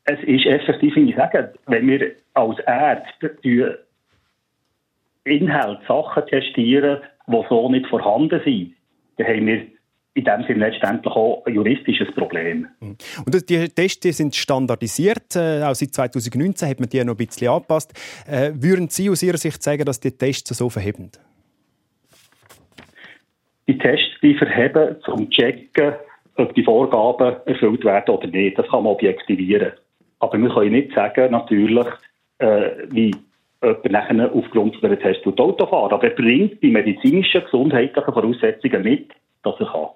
[0.03, 3.85] es ist effektiv, wie ich sage, wenn wir als Ärzte
[5.23, 8.73] Inhalte, Sachen testieren, die so nicht vorhanden sind,
[9.17, 9.67] dann haben wir
[10.17, 12.67] in dem Sinne letztendlich auch ein juristisches Problem.
[12.79, 15.35] Und die Tests die sind standardisiert.
[15.35, 17.93] Äh, auch seit 2019 hat man die noch ein bisschen angepasst.
[18.27, 21.11] Äh, würden Sie aus Ihrer Sicht sagen, dass die Tests so verheben?
[23.67, 25.93] Die Tests die verheben, um zu checken,
[26.35, 28.57] ob die Vorgaben erfüllt werden oder nicht.
[28.57, 29.73] Das kann man objektivieren.
[30.19, 31.87] Aber wir können nicht sagen, natürlich,
[32.39, 33.13] äh, wie
[33.61, 35.93] jemand nachher aufgrund von einer Test Auto fahren.
[35.93, 39.11] Aber er bringt die medizinischen, gesundheitlichen Voraussetzungen mit,
[39.43, 39.89] dass er kann.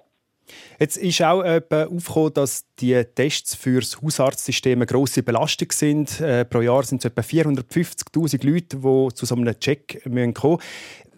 [0.79, 6.19] Jetzt ist auch aufgekommen, dass die Tests für das Hausarztsystem eine grosse Belastung sind.
[6.19, 10.57] Äh, pro Jahr sind es etwa 450'000 Leute, die zu so einem Check kommen müssen.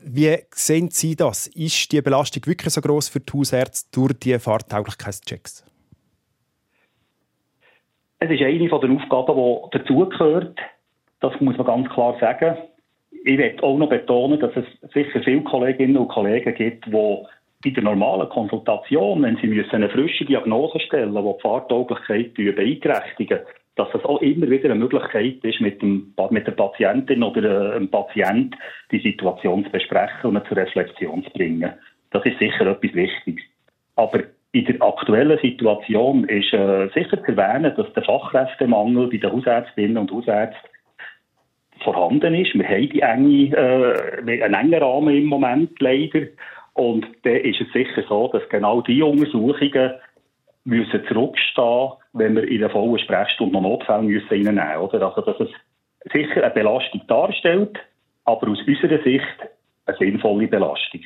[0.05, 1.47] Wie sehen Sie das?
[1.47, 5.65] Ist die Belastung wirklich so groß für die Hausärzte durch die Fahrtauglichkeitschecks?
[8.19, 10.59] Es ist eine der Aufgaben, die dazugehört.
[11.21, 12.57] Das muss man ganz klar sagen.
[13.25, 16.91] Ich möchte auch noch betonen, dass es sicher viele Kolleginnen und Kollegen gibt, die
[17.63, 22.33] bei der normalen Konsultation, wenn sie müssen eine frische Diagnose stellen müssen, die die Fahrtauglichkeit
[22.33, 23.39] beeinträchtigen,
[23.75, 27.89] dass das auch immer wieder eine Möglichkeit ist, mit, dem, mit der Patientin oder dem
[27.89, 28.55] Patient
[28.91, 31.73] die Situation zu besprechen und zur Reflexion zu bringen.
[32.11, 33.43] Das ist sicher etwas Wichtiges.
[33.95, 34.19] Aber
[34.51, 39.97] in der aktuellen Situation ist äh, sicher zu erwähnen, dass der Fachkräftemangel bei den Hausärztinnen
[39.97, 40.69] und Hausärzten
[41.83, 42.53] vorhanden ist.
[42.53, 46.27] Wir haben die enge, äh, einen engen Rahmen im Moment leider.
[46.73, 49.93] Und dann ist es sicher so, dass genau die Untersuchungen
[50.65, 54.77] müssen zurückstehen, wenn wir in einer vollen Sprechstunde noch Notfälle müssen reinnehmen müssen.
[54.77, 55.07] Oder?
[55.07, 55.49] Also, dass es
[56.11, 57.77] sicher eine Belastung darstellt,
[58.25, 59.25] aber aus unserer Sicht
[59.85, 61.01] eine sinnvolle Belastung.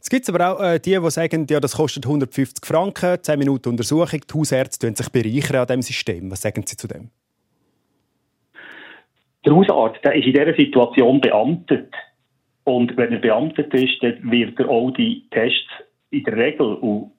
[0.00, 3.70] Es gibt aber auch äh, die, die sagen, ja, das kostet 150 Franken, 10 Minuten
[3.70, 6.30] Untersuchung, die Hausärzte tun sich bereichern an diesem System.
[6.30, 7.10] Was sagen Sie zu dem?
[9.44, 11.92] Der Hausarzt der ist in dieser Situation beamtet.
[12.64, 15.70] Und wenn er beamtet ist, dann wird er auch die Tests
[16.10, 17.12] in der Regel, und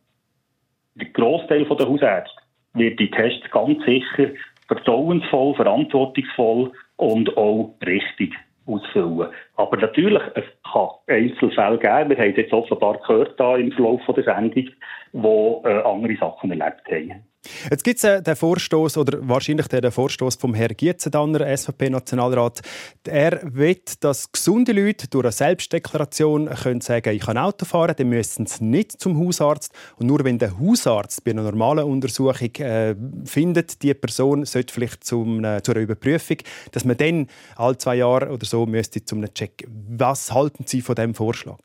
[0.96, 2.42] der Großteil der Hausärzte,
[2.74, 4.32] wird die Tests ganz sicher
[4.68, 8.34] vertrauensvoll, verantwortungsvoll und auch richtig
[8.66, 9.30] ausfüllen.
[9.56, 14.02] Aber natürlich, es kann Einzelfälle geben, wir haben es jetzt offenbar gehört da im Verlauf
[14.16, 14.70] der Sendung,
[15.14, 17.24] wo äh, andere Sachen erlebt haben.
[17.70, 22.62] Jetzt gibt es äh, den Vorstoß oder wahrscheinlich den Vorstoß vom Herrn Gietzendanner, SVP-Nationalrat.
[23.08, 28.10] Er will, dass gesunde Leute durch eine Selbstdeklaration können sagen, ich kann Auto fahren, dann
[28.10, 29.74] müssen sie nicht zum Hausarzt.
[29.98, 35.04] Und nur wenn der Hausarzt bei einer normalen Untersuchung äh, findet, die Person sollte vielleicht
[35.04, 36.38] zum, äh, zu einer Überprüfung,
[36.72, 39.68] dass man dann alle zwei Jahre oder so müsste zum Check.
[39.90, 41.60] Was halten Sie von dem Vorschlag?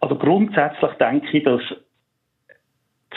[0.00, 1.78] Also grundsätzlich denke ich, dass das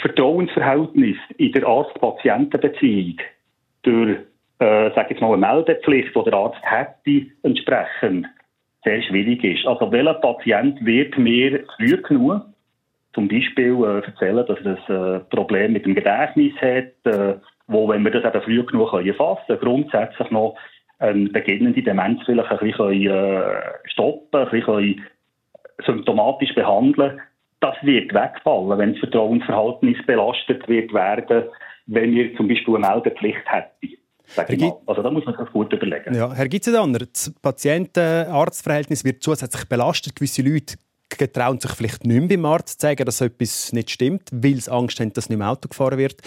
[0.01, 3.17] Vertrauensverhältnis in der Arzt-Patienten-Beziehung
[3.83, 4.17] durch,
[4.59, 8.27] äh, sage jetzt mal, eine Meldepflicht, die der Arzt hätte, entsprechend
[8.83, 9.65] sehr schwierig ist.
[9.65, 12.41] Also welcher Patient wird mir früh genug
[13.13, 17.35] zum Beispiel äh, erzählen, dass er ein äh, Problem mit dem Gedächtnis hat, äh,
[17.67, 20.55] wo, wenn wir das eben früh genug können erfassen können, grundsätzlich noch
[20.99, 23.41] eine beginnende Demenz vielleicht ein bisschen äh,
[23.85, 25.05] stoppen, ein bisschen
[25.85, 27.21] symptomatisch behandeln.
[27.59, 31.49] Das wird wegfallen, wenn das Vertrauensverhältnis belastet wird werden,
[31.87, 33.95] wenn wir zum Beispiel eine Meldepflicht hätten.
[34.85, 36.13] Also da muss man sich gut überlegen.
[36.13, 40.15] Ja, Herr Gitzendanner, das Patienten-Arzt-Verhältnis wird zusätzlich belastet.
[40.15, 40.75] Gewisse Leute
[41.09, 44.71] getrauen sich vielleicht nicht mehr beim Arzt zu sagen, dass etwas nicht stimmt, weil sie
[44.71, 46.21] Angst haben, dass nicht mehr Auto gefahren wird.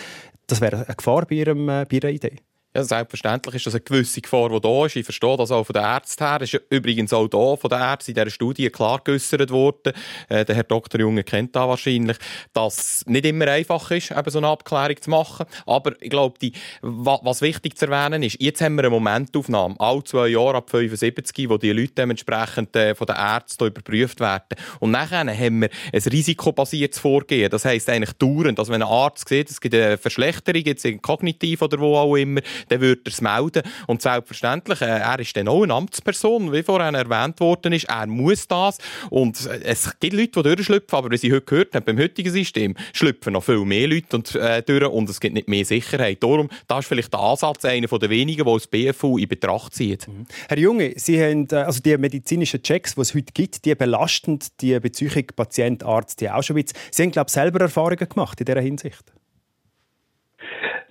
[0.49, 2.37] Das wäre eine Gefahr bei, ihrem, äh, bei Ihrer Idee.
[2.75, 4.97] Ja, selbstverständlich ist das eine gewisse Gefahr, die da ist.
[4.97, 6.39] Ich verstehe das auch von den Ärzten her.
[6.41, 9.93] Es ist übrigens auch da von den Ärzten in dieser Studie klar geäussert worden.
[10.31, 10.99] Äh, der Herr Dr.
[10.99, 12.17] Junge kennt da wahrscheinlich,
[12.55, 15.45] dass es nicht immer einfach ist, eben so eine Abklärung zu machen.
[15.67, 19.75] Aber ich glaube, die, wa, was wichtig zu erwähnen ist, jetzt haben wir eine Momentaufnahme,
[19.79, 24.57] alle zwei Jahre ab 75, wo die Leute dementsprechend äh, von den Ärzten überprüft werden.
[24.81, 27.51] Und nachher haben wir ein risikobasiertes Vorgehen.
[27.51, 31.61] Das heisst eigentlich dauernd, dass wenn ein Arzt sieht, es gibt eine Verschlechterung, jetzt kognitiv
[31.61, 33.63] oder wo auch immer, dann würde er es melden.
[33.87, 37.89] Und selbstverständlich, äh, er ist dann auch eine Amtsperson, wie vorhin erwähnt worden ist.
[37.89, 38.79] Er muss das.
[39.11, 42.33] Und äh, es gibt Leute, die durchschlüpfen, aber wie Sie heute gehört haben, beim heutigen
[42.33, 46.23] System schlüpfen noch viel mehr Leute und, äh, durch und es gibt nicht mehr Sicherheit.
[46.23, 50.07] Darum, da ist vielleicht der Ansatz einer der wenigen, der das BFU in Betracht zieht.
[50.49, 54.39] Herr Junge, Sie haben äh, also die medizinischen Checks, die es heute gibt, die belasten
[54.61, 56.79] die Beziehung Patient-Arzt die auch schon ein bisschen.
[56.91, 59.13] Sie haben, glaube ich, selber Erfahrungen gemacht in dieser Hinsicht.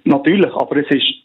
[0.03, 1.20] Natürlich, aber es ist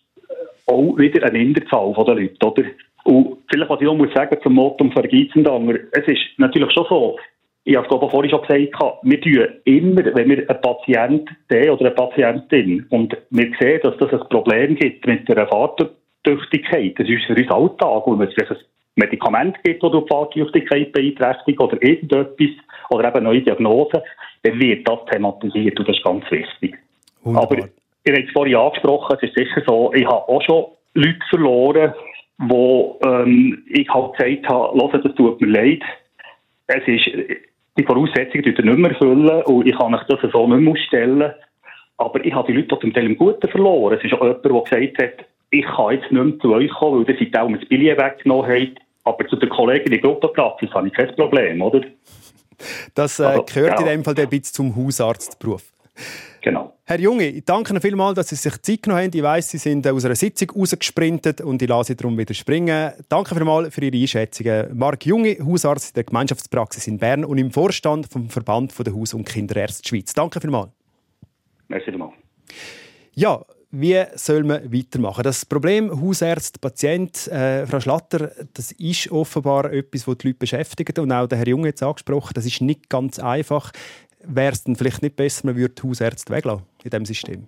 [0.67, 2.65] auch wieder eine Minderzahl von den Leuten, oder?
[3.05, 6.87] Und vielleicht, was ich auch muss sagen zum Motto von Geizendanger, es ist natürlich schon
[6.89, 7.17] so,
[7.65, 11.91] ich habe es vorhin schon gesagt, wir tun immer, wenn wir einen Patient oder eine
[11.93, 17.35] Patientin und wir sehen, dass das ein Problem gibt mit der Fahrtüchtigkeit, das ist für
[17.35, 18.57] uns Alltag, wenn es ein
[18.97, 22.51] Medikament gibt, das die Fahrtüchtigkeit beeinträchtigt oder irgendetwas,
[22.91, 24.01] oder eben neue Diagnosen,
[24.43, 26.77] dann wird das thematisiert und das ist ganz wichtig.
[27.25, 27.57] Aber
[28.07, 31.95] ihr habt es vorhin angesprochen, es ist sicher so, ich habe auch schon Leute verloren,
[32.39, 35.83] wo ähm, ich halt gesagt habe, «Hört, das tut mir leid,
[36.69, 37.07] es ist,
[37.79, 40.73] die Voraussetzungen tut ihr nicht mehr erfüllen und ich kann euch das so nicht mehr
[40.73, 41.33] ausstellen.
[41.99, 43.97] Aber ich habe die Leute auch zum Teil im Guten verloren.
[43.99, 47.07] Es ist auch jemand, der gesagt hat, ich kann jetzt nicht mehr zu euch kommen,
[47.07, 48.83] weil ihr seid auch das Billett weggenommen habt.
[49.05, 51.83] Aber zu der Kollegin in der Gruppenpraxis habe ich kein Problem, oder?
[52.95, 53.93] Das äh, Also, gehört in ja.
[53.93, 55.63] dem Fall ein bisschen zum Hausarztberuf.
[56.47, 56.79] Genau.
[56.85, 59.11] Herr Junge, ich danke Ihnen vielmals, dass Sie sich Zeit genommen haben.
[59.13, 62.93] Ich weiss, Sie sind aus einer Sitzung rausgesprintet und ich lasse Sie darum wieder springen.
[63.09, 64.79] Danke vielmals für Ihre Einschätzungen.
[64.79, 69.13] Marc Junge, Hausarzt in der Gemeinschaftspraxis in Bern und im Vorstand vom Verband der Haus-
[69.13, 70.13] und Kinderärzte Schweiz.
[70.13, 70.71] Danke vielmals.
[71.67, 72.13] Merci vielmals.
[73.15, 75.25] Ja, wie soll man weitermachen?
[75.25, 80.97] Das Problem Hausarzt, Patient, äh, Frau Schlatter, das ist offenbar etwas, das die Leute beschäftigt.
[81.01, 83.73] Und auch der Herr Junge hat es angesprochen, das ist nicht ganz einfach.
[84.29, 87.47] Wäre es dann vielleicht nicht besser, man würde Hausärzte weglassen in diesem System?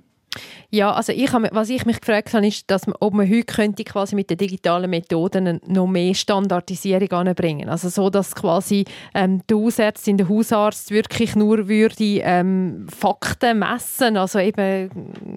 [0.70, 3.44] Ja, also ich habe, was ich mich gefragt habe, ist, dass man, ob man heute
[3.44, 7.68] könnte quasi mit den digitalen Methoden noch mehr Standardisierung anbringen.
[7.70, 8.84] Also so, dass quasi
[9.14, 14.90] ähm, die Hausärztin, der Hausarzt wirklich nur würde ähm, Fakten messen, also eben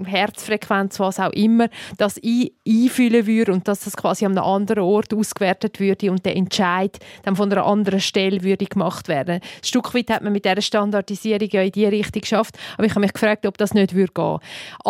[0.05, 4.83] Herzfrequenz, was auch immer, das ein, einfühlen würde und dass das quasi an einem anderen
[4.83, 9.35] Ort ausgewertet würde und der Entscheid dann von einer anderen Stelle würde gemacht werden.
[9.35, 12.91] Ein Stück weit hat man mit dieser Standardisierung ja in die Richtung geschafft, aber ich
[12.91, 14.39] habe mich gefragt, ob das nicht würde gehen.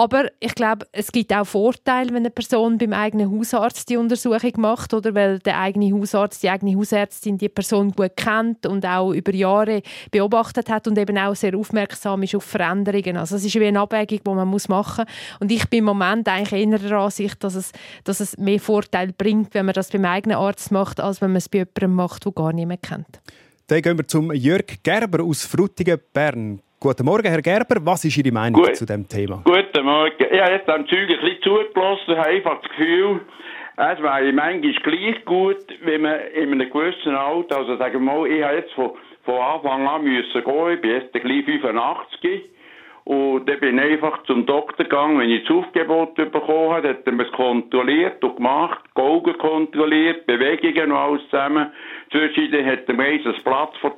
[0.02, 4.54] Aber ich glaube, es gibt auch Vorteile, wenn eine Person beim eigenen Hausarzt die Untersuchung
[4.58, 9.12] macht, oder weil der eigene Hausarzt, die eigene Hausärztin die Person gut kennt und auch
[9.12, 13.16] über Jahre beobachtet hat und eben auch sehr aufmerksam ist auf Veränderungen.
[13.16, 15.40] Also es ist wie eine Abwägung, die man muss machen muss.
[15.40, 17.72] Und ich bin im Moment eigentlich eher der Ansicht, dass es,
[18.04, 21.38] dass es mehr Vorteile bringt, wenn man das beim eigenen Arzt macht, als wenn man
[21.38, 23.22] es bei jemandem macht, der gar niemand kennt.
[23.68, 26.60] Dann gehen wir zum Jörg Gerber aus Frutigen, Bern.
[26.84, 27.76] Guten Morgen, Herr Gerber.
[27.82, 28.76] Was ist Ihre Meinung Gut.
[28.76, 29.44] zu dem Thema?
[29.46, 30.16] Guten Morgen.
[30.18, 33.20] Ich habe jetzt am Zeug ein bisschen zugelassen, habe einfach das Gefühl,
[33.78, 38.26] es wäre manchmal gleich gut, wenn man in einem gewissen Alter, also sagen wir mal,
[38.26, 38.94] ich habe jetzt von,
[39.26, 42.50] von Anfang an müssen gehen, ich bin jetzt gleich 85
[43.04, 47.06] und dann bin ich einfach zum Doktor gegangen, wenn ich das Aufgebot bekommen habe, hat
[47.06, 51.72] er mir es kontrolliert und gemacht, die Augen kontrolliert, Bewegungen und alles zusammen.
[52.12, 53.98] Zwischendurch hat er mir ein vor, vor,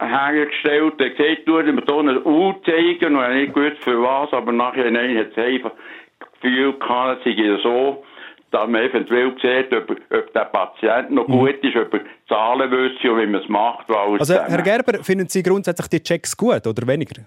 [0.00, 4.02] hergestellt, er hat gesagt, du mir hier eine U zeigen und ich nicht gewusst für
[4.02, 5.72] was, aber nachher nein, hat es einfach
[6.18, 8.04] das Gefühl gehabt, es sei so,
[8.50, 13.12] dass man eventuell sieht, ob, ob der Patient noch gut ist, ob er Zahlen wüsste
[13.12, 13.88] und wie man es macht.
[13.90, 14.34] Also.
[14.34, 17.22] Herr Gerber, finden Sie grundsätzlich die Checks gut oder weniger?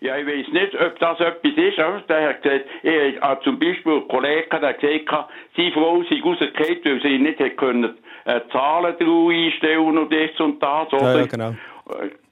[0.00, 1.78] Ja, ich weiß nicht, ob das etwas ist.
[1.80, 6.02] aber Der hat gesagt, ich habe zum Beispiel einen Kollegen, der hat gesagt, seine Frau
[6.04, 7.96] sei rausgekehrt, weil sie nicht hat können,
[8.28, 10.92] äh, Zahlen drauf einstellen und das und das.
[10.92, 11.20] Ja, Oder?
[11.20, 11.54] ja, genau.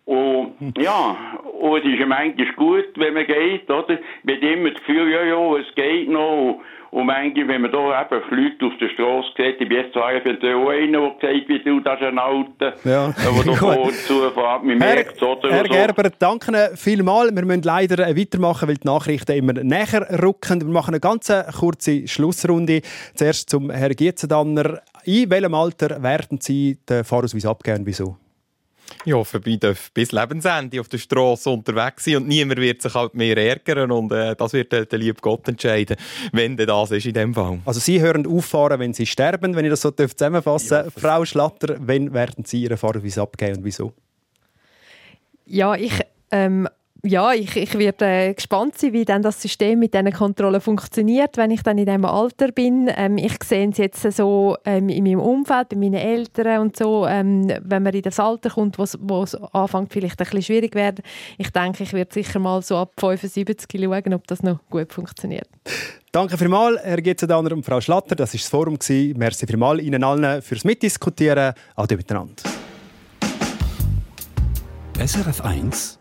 [0.05, 1.16] Und, ja,
[1.59, 3.99] und es ist ja manchmal gut, wenn man geht, oder?
[4.22, 6.61] Mit immer das Gefühl, ja, ja, es geht noch.
[6.92, 10.14] Und manchmal, wenn man da eben Leute auf der Straße sieht, ich bin jetzt zwar
[10.14, 13.09] eventuell auch einer, der gesagt wie du, das ist ein Alter, Ja.
[13.09, 13.57] der da Gut.
[13.59, 15.51] vor zufährt, man merkt oder?
[15.51, 15.72] Herr so.
[15.72, 17.34] Gerber, danke Ihnen vielmals.
[17.34, 20.61] Wir müssen leider äh, weitermachen, weil die Nachrichten immer näher rücken.
[20.61, 22.80] Wir machen eine ganz äh, kurze Schlussrunde.
[23.14, 24.80] Zuerst zum Herrn Gietzendanner.
[25.07, 27.86] In welchem Alter werden Sie den Fahrausweis abgeben?
[27.86, 28.16] Wieso?
[29.04, 33.14] Ja, vorbei darf bis Lebensende auf der Straße unterwegs sein und niemand wird sich halt
[33.14, 35.96] mehr ärgern und äh, das wird äh, der liebe Gott entscheiden,
[36.32, 37.61] wenn denn das ist in dem Fall.
[37.64, 40.94] Also Sie hören auffahren, wenn Sie sterben, wenn ich das so zusammenfassen darf.
[40.96, 43.92] Frau Schlatter, wann werden Sie Ihren Fahrausweis abgeben und wieso?
[45.46, 46.00] Ja, ich,
[46.32, 46.68] ähm,
[47.03, 51.36] ja, ich, ich werde äh, gespannt sein, wie dann das System mit diesen Kontrollen funktioniert,
[51.36, 52.90] wenn ich dann in diesem Alter bin.
[52.94, 57.07] Ähm, ich sehe es jetzt so ähm, in meinem Umfeld, bei meinen Eltern und so,
[57.07, 61.03] ähm, wenn man in das Alter kommt, wo es anfängt vielleicht ein bisschen schwierig werden.
[61.38, 65.49] Ich denke, ich werde sicher mal so ab 75 schauen, ob das noch gut funktioniert.
[66.12, 68.16] Danke vielmals, Herr Gietzendanner und Frau Schlatter.
[68.16, 68.78] Das war das Forum.
[68.78, 69.18] gewesen.
[69.18, 71.53] Merci vielmals Ihnen allen fürs Mitdiskutieren.
[71.76, 72.42] Ade miteinander.
[74.99, 75.99] SRF 1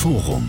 [0.00, 0.48] Forum.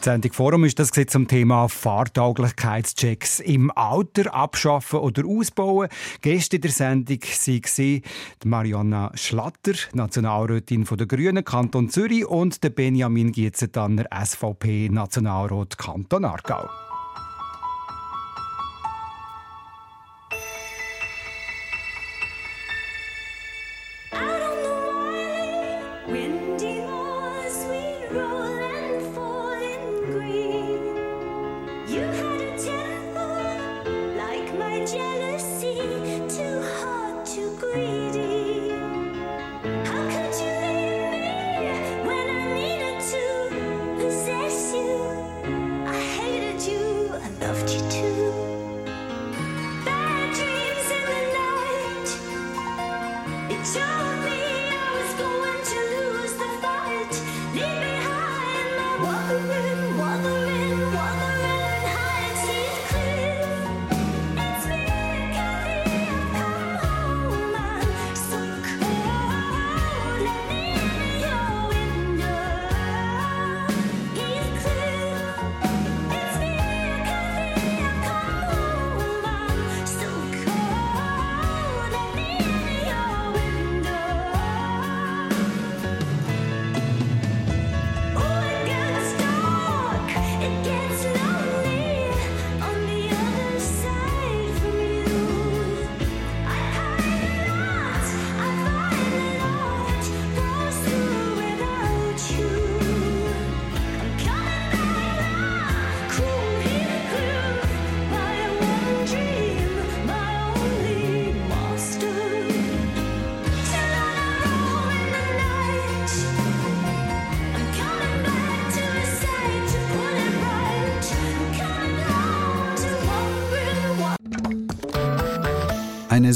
[0.00, 5.88] Die Sendung Forum ist das zum Thema Fahrtauglichkeitschecks im Alter abschaffen oder ausbauen.
[6.20, 8.02] Gäste der Sendung waren
[8.44, 16.68] Marianna Schlatter, Nationalrätin der Grünen Kanton Zürich und Benjamin Gietzentanner, SVP Nationalrat Kanton Aargau.